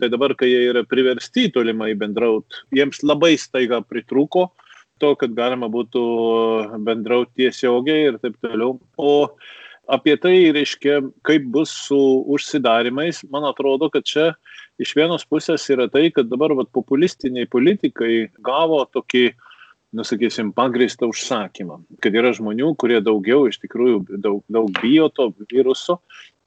[0.00, 4.50] Tai dabar, kai jie yra priversti tolimai bendrauti, jiems labai staiga pritruko
[5.02, 6.02] to, kad galima būtų
[6.86, 8.76] bendrauti tiesiogiai ir taip toliau.
[8.98, 9.34] O
[9.90, 11.98] apie tai, reiškia, kaip bus su
[12.32, 14.32] užsidarimais, man atrodo, kad čia
[14.82, 19.32] iš vienos pusės yra tai, kad dabar vat, populistiniai politikai gavo tokį
[19.92, 25.98] nusakysim, pagrįstą užsakymą, kad yra žmonių, kurie daugiau iš tikrųjų daug, daug bijo to viruso.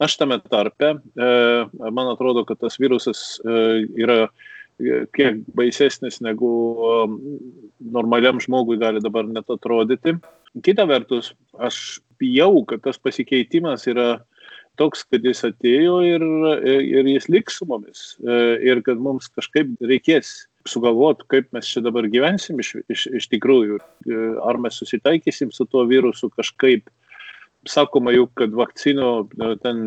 [0.01, 1.27] Aš tame tarpe, e,
[1.86, 4.25] man atrodo, kad tas virusas e, yra
[5.15, 6.49] kiek baisesnis negu
[7.79, 10.17] normaliam žmogui gali dabar net atrodyti.
[10.63, 14.21] Kita vertus, aš bijau, kad tas pasikeitimas yra
[14.79, 16.25] toks, kad jis atėjo ir,
[16.83, 18.03] ir jis liks su mumis.
[18.63, 23.79] Ir kad mums kažkaip reikės sugalvoti, kaip mes čia dabar gyvensim iš, iš, iš tikrųjų.
[24.45, 26.89] Ar mes susitaikysim su tuo virusu kažkaip.
[27.65, 29.11] Sakoma juk, kad vakcinų
[29.63, 29.79] ten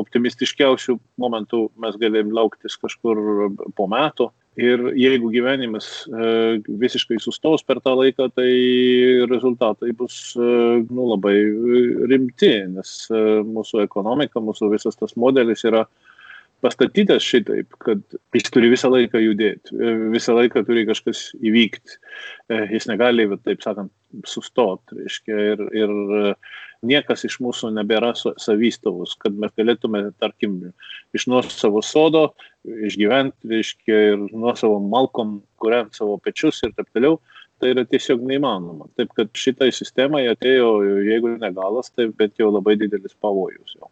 [0.00, 3.20] optimistiškiausių momentų mes galim lauktis kažkur
[3.78, 4.32] po metų.
[4.60, 8.50] Ir jeigu gyvenimas e, visiškai sustos per tą laiką, tai
[9.30, 10.48] rezultatai bus e,
[10.92, 11.38] nu, labai
[12.10, 15.86] rimti, nes e, mūsų ekonomika, mūsų visas tas modelis yra
[16.62, 18.04] pastatytas šitaip, kad
[18.36, 19.72] jis turi visą laiką judėti,
[20.12, 21.96] visą laiką turi kažkas įvykti.
[22.70, 23.90] Jis negali, taip sakant,
[24.28, 25.00] sustoti.
[25.32, 25.96] Ir, ir
[26.86, 30.58] niekas iš mūsų nebėra savystovus, kad mes galėtume, tarkim,
[31.16, 32.24] iš nuosavo sodo
[32.66, 37.20] išgyventi, reiškia, ir nuosavo malkom kuriant savo pečius ir taip toliau.
[37.62, 38.88] Tai yra tiesiog neįmanoma.
[38.98, 40.70] Taip kad šitai sistemai atėjo,
[41.06, 43.90] jeigu ne galas, tai bent jau labai didelis pavojus jau.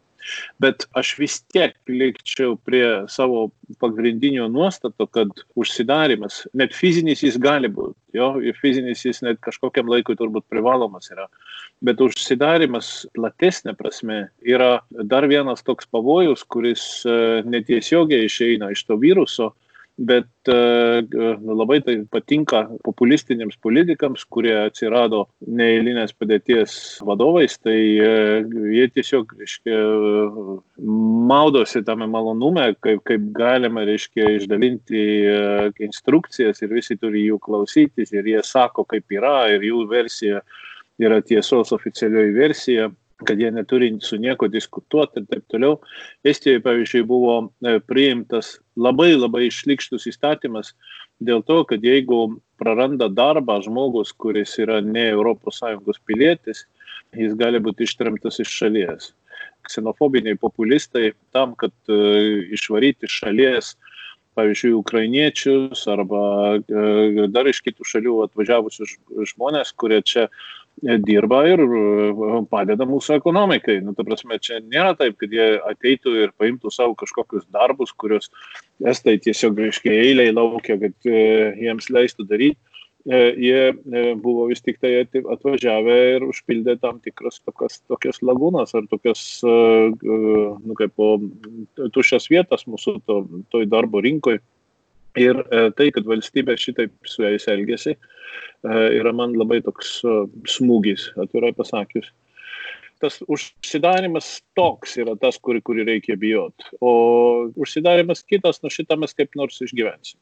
[0.62, 3.48] Bet aš vis tiek likčiau prie savo
[3.80, 10.18] pagrindinio nuostato, kad užsidarimas, net fizinis jis gali būti, jo, fizinis jis net kažkokiam laikui
[10.18, 11.28] turbūt privalomas yra,
[11.84, 17.16] bet užsidarimas platesnė prasme yra dar vienas toks pavojus, kuris e,
[17.46, 19.52] netiesiogiai išeina iš to viruso,
[20.00, 28.14] bet e, e, labai tai patinka populistiniams politikams, kurie atsirado neįlinės padėties vadovais, tai e,
[28.76, 29.76] jie tiesiog, reiškia,
[31.30, 35.04] maudosi tame malonume, kaip, kaip galima, reiškia, išdalinti
[35.84, 40.40] instrukcijas ir visi turi jų klausytis ir jie sako, kaip yra ir jų versija
[41.00, 42.88] yra tiesos oficialioji versija
[43.26, 45.78] kad jie neturi su nieko diskutuoti ir taip toliau.
[46.24, 50.74] Estijoje, pavyzdžiui, buvo e, priimtas labai labai išlikštus įstatymas
[51.20, 56.64] dėl to, kad jeigu praranda darbą žmogus, kuris yra ne ES pilietis,
[57.16, 59.12] jis gali būti ištrimtas iš šalies.
[59.68, 63.74] Ksenofobiniai populistai tam, kad uh, išvaryti iš šalies
[64.40, 66.24] pavyzdžiui, ukrainiečius arba
[66.56, 68.96] uh, dar iš kitų šalių atvažiavusius
[69.34, 70.30] žmonės, kurie čia
[70.80, 73.80] dirba ir e, padeda mūsų ekonomikai.
[73.84, 78.30] Nu, ta prasme, čia nėra taip, kad jie ateitų ir paimtų savo kažkokius darbus, kuriuos
[78.88, 81.24] estai tiesiog, reiškia, eiliai laukia, kad e,
[81.60, 82.58] jiems leistų daryti.
[83.08, 83.60] E, jie
[84.20, 90.76] buvo vis tik tai atvažiavę ir užpildė tam tikras tokias, tokias lagūnas ar tokias, nu,
[90.76, 91.14] kaip po
[91.80, 93.22] tuščias vietas mūsų to,
[93.54, 94.42] toj darbo rinkoje.
[95.18, 95.40] Ir
[95.74, 97.96] tai, kad valstybė šitaip su jais elgesi,
[98.60, 100.16] E, yra man labai toks e,
[100.52, 102.10] smūgis, atvirai pasakius.
[103.00, 104.28] Tas užsidarimas
[104.58, 106.66] toks yra tas, kurį, kurį reikia bijoti.
[106.84, 106.92] O
[107.56, 110.18] užsidarimas kitas, nu šitą mes kaip nors išgyvensim.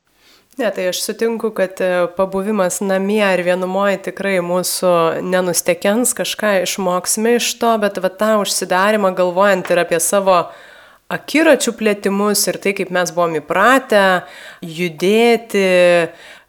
[0.59, 4.91] Ne, tai aš sutinku, kad e, pabuvimas namie ar vienumoje tikrai mūsų
[5.23, 10.41] nenustekens, kažką išmoksime iš to, bet va tą užsidarimą galvojant ir apie savo
[11.15, 14.03] akiračių plėtimus ir tai, kaip mes buvom įpratę
[14.67, 15.63] judėti,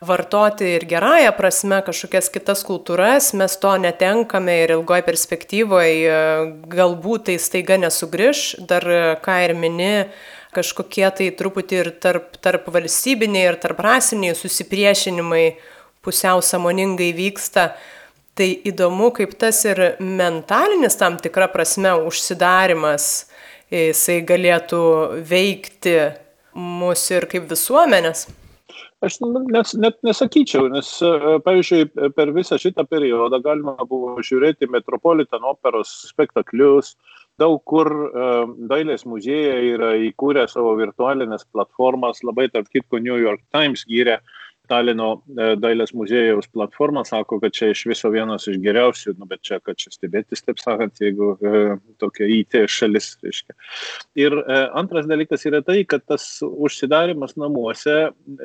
[0.02, 6.18] vartoti ir gerąją prasme kažkokias kitas kultūras, mes to netenkame ir ilgoje perspektyvoje
[6.74, 8.90] galbūt tai staiga nesugrįž, dar
[9.22, 9.94] ką ir mini,
[10.56, 15.46] kažkokie tai truputį ir tarp, tarp valstybiniai ir tarp rasiniai susipriešinimai
[16.06, 17.74] pusiau samoningai vyksta.
[18.40, 23.28] Tai įdomu, kaip tas ir mentalinis tam tikra prasme užsidarimas,
[23.74, 24.84] jisai galėtų
[25.28, 25.98] veikti
[26.56, 28.30] mūsų ir kaip visuomenės.
[29.00, 31.86] Aš nes, net nesakyčiau, nes, e, pavyzdžiui,
[32.16, 36.98] per visą šitą periodą galima buvo žiūrėti Metropolitan operos spektaklius,
[37.40, 43.42] daug kur uh, dailės muziejai yra įkūrę savo virtualinės platformas, labai tarp kitko New York
[43.56, 44.20] Times gyrė
[44.70, 49.42] Talino e, dailės muziejaus platforma sako, kad čia iš viso vienas iš geriausių, nu, bet
[49.46, 51.64] čia, kad čia stebėtis, taip sakant, jeigu e,
[52.02, 53.56] tokia IT šalis, reiškia.
[54.20, 57.98] Ir e, antras dalykas yra tai, kad tas užsidarimas namuose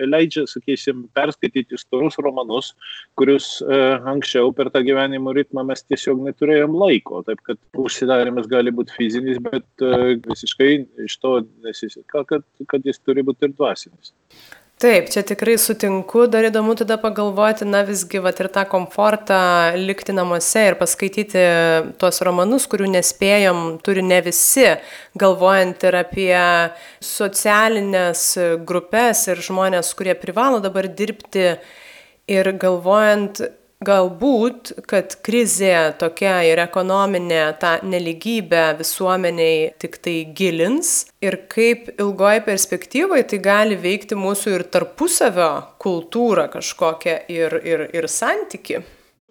[0.09, 2.72] leidžia, sakysim, perskaityti storus romanus,
[3.18, 7.22] kurius anksčiau per tą gyvenimo ritmą mes tiesiog neturėjom laiko.
[7.27, 9.87] Taip kad užsidarimas gali būti fizinis, bet
[10.25, 10.72] visiškai
[11.07, 14.14] iš to nesiseka, kad, kad jis turi būti ir dvasinis.
[14.83, 19.37] Taip, čia tikrai sutinku, dar įdomu tada pagalvoti, na visgi, va ir tą komfortą
[19.79, 21.45] likti namuose ir paskaityti
[22.03, 24.66] tuos romanus, kurių nespėjom, turi ne visi,
[25.14, 26.43] galvojant ir apie
[27.07, 28.27] socialinės
[28.66, 31.53] grupės ir žmonės, kurie privalo dabar dirbti
[32.35, 33.45] ir galvojant,
[33.85, 40.93] Galbūt, kad krizė tokia ir ekonominė tą neligybę visuomeniai tik tai gilins
[41.24, 45.51] ir kaip ilgoji perspektyvoje tai gali veikti mūsų ir tarpusavio
[45.82, 48.85] kultūrą kažkokią ir, ir, ir santyki.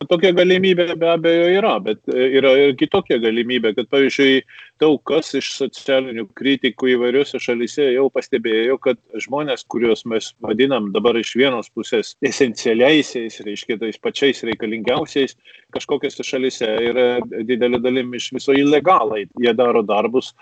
[0.10, 4.42] Tokia galimybė be abejo yra, bet e, yra ir kitokia galimybė, kad, pavyzdžiui,
[4.82, 11.20] daug kas iš socialinių kritikų įvairiuose šalyse jau pastebėjo, kad žmonės, kuriuos mes vadinam dabar
[11.22, 15.38] iš vienos pusės esencialiaisiais, reiškia tais pačiais reikalingiausiais,
[15.78, 19.28] kažkokiose šalyse yra didelė dalim iš viso ilegalai.
[19.40, 20.34] Jie daro darbus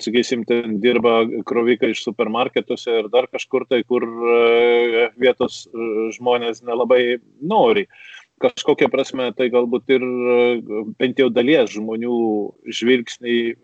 [0.00, 6.60] sakysim, ten dirba krovikai iš supermarketuose ir dar kažkur tai, kur e, vietos e, žmonės
[6.66, 7.86] nelabai nori
[8.40, 10.04] kažkokia prasme tai galbūt ir
[11.00, 12.16] bent jau dalies žmonių
[12.66, 13.54] žvilgsniai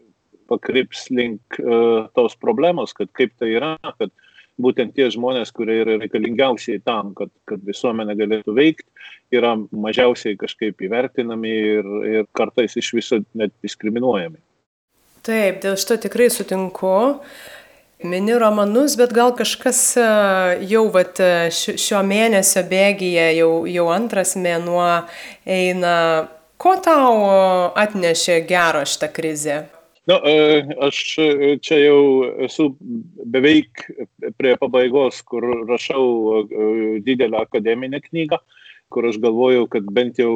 [0.47, 4.13] pakryps link uh, tos problemos, kad kaip tai yra, kad
[4.63, 8.89] būtent tie žmonės, kurie yra reikalingiausiai tam, kad, kad visuomenė galėtų veikti,
[9.35, 14.41] yra mažiausiai kažkaip įvertinami ir, ir kartais iš viso net diskriminuojami.
[15.27, 16.95] Taip, dėl šito tikrai sutinku.
[18.05, 20.07] Mini romanus, bet gal kažkas e,
[20.69, 24.91] jau vat, e, šio mėnesio bėgyje, jau, jau antras mėnuo
[25.49, 25.95] eina.
[26.61, 29.57] Ko tau atnešė gero šitą krizę?
[30.09, 30.99] Nu, e, aš
[31.65, 32.03] čia jau
[32.45, 32.69] esu
[33.33, 33.87] beveik
[34.37, 36.45] prie pabaigos, kur rašau
[37.05, 38.41] didelę akademinę knygą,
[38.93, 40.35] kur aš galvojau, kad bent jau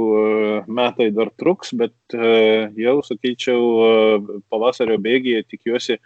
[0.64, 3.62] metai dar truks, bet jau, sakyčiau,
[4.48, 6.00] pavasario bėgyje tikiuosi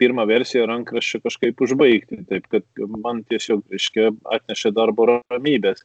[0.00, 2.22] pirmą versiją rankraščio kažkaip užbaigti.
[2.30, 5.84] Taip kad man tiesiog, reiškia, atnešė darbo ramybės.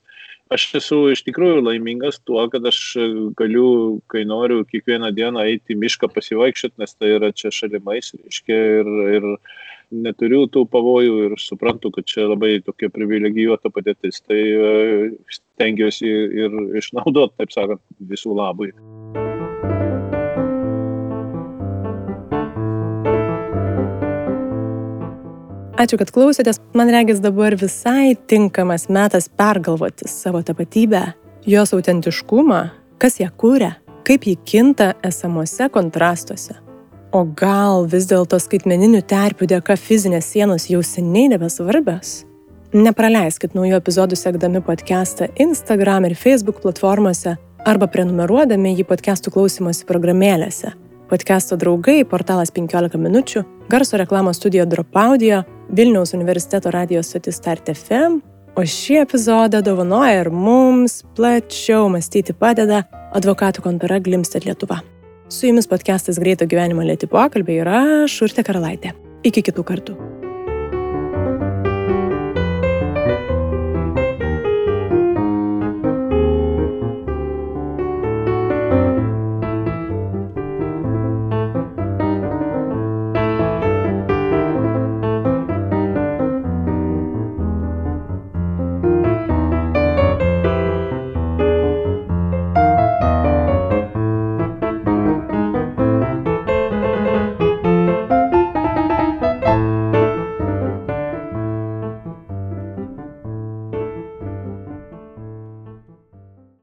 [0.53, 2.79] Aš esu iš tikrųjų laimingas tuo, kad aš
[3.37, 8.59] galiu, kai noriu, kiekvieną dieną eiti į mišką pasivaikščioti, nes tai yra čia šalimais, reiškia,
[8.83, 9.27] ir, ir
[10.05, 14.21] neturiu tų pavojų ir suprantu, kad čia labai tokia privilegijuota padėtis.
[14.25, 16.13] Tai e, stengiuosi
[16.45, 17.81] ir išnaudoti, taip sakant,
[18.13, 18.71] visų labui.
[25.75, 26.61] Ačiū, kad klausėtės.
[26.71, 31.01] Man regis dabar visai tinkamas metas pergalvoti savo tapatybę,
[31.43, 32.59] jos autentiškumą,
[32.95, 33.73] kas ją kūrė,
[34.07, 36.55] kaip ji kinta esamuose kontrastuose.
[37.11, 42.21] O gal vis dėlto skaitmeninių terpių dėka fizinės sienos jau seniai nebesvarbios?
[42.71, 47.35] Nepraleiskit naujų epizodų sekdami podcastą Instagram ir Facebook platformose
[47.67, 50.71] arba prenumeruodami jį podcastų klausimosi programėlėse.
[51.05, 57.69] Podcast'o draugai, portalas 15 minučių, garso reklamos studijo Drop Audio, Vilniaus universiteto radijos stotis Start
[57.69, 58.23] FM,
[58.57, 62.81] o šį epizodą dovanoja ir mums plačiau mąstyti padeda
[63.13, 64.81] advokatų kontora Glimstet Lietuva.
[65.29, 68.97] Su jumis podcastas Greito gyvenimo lėti pokalbiai yra Šurtė Karalaitė.
[69.25, 69.99] Iki kitų kartų.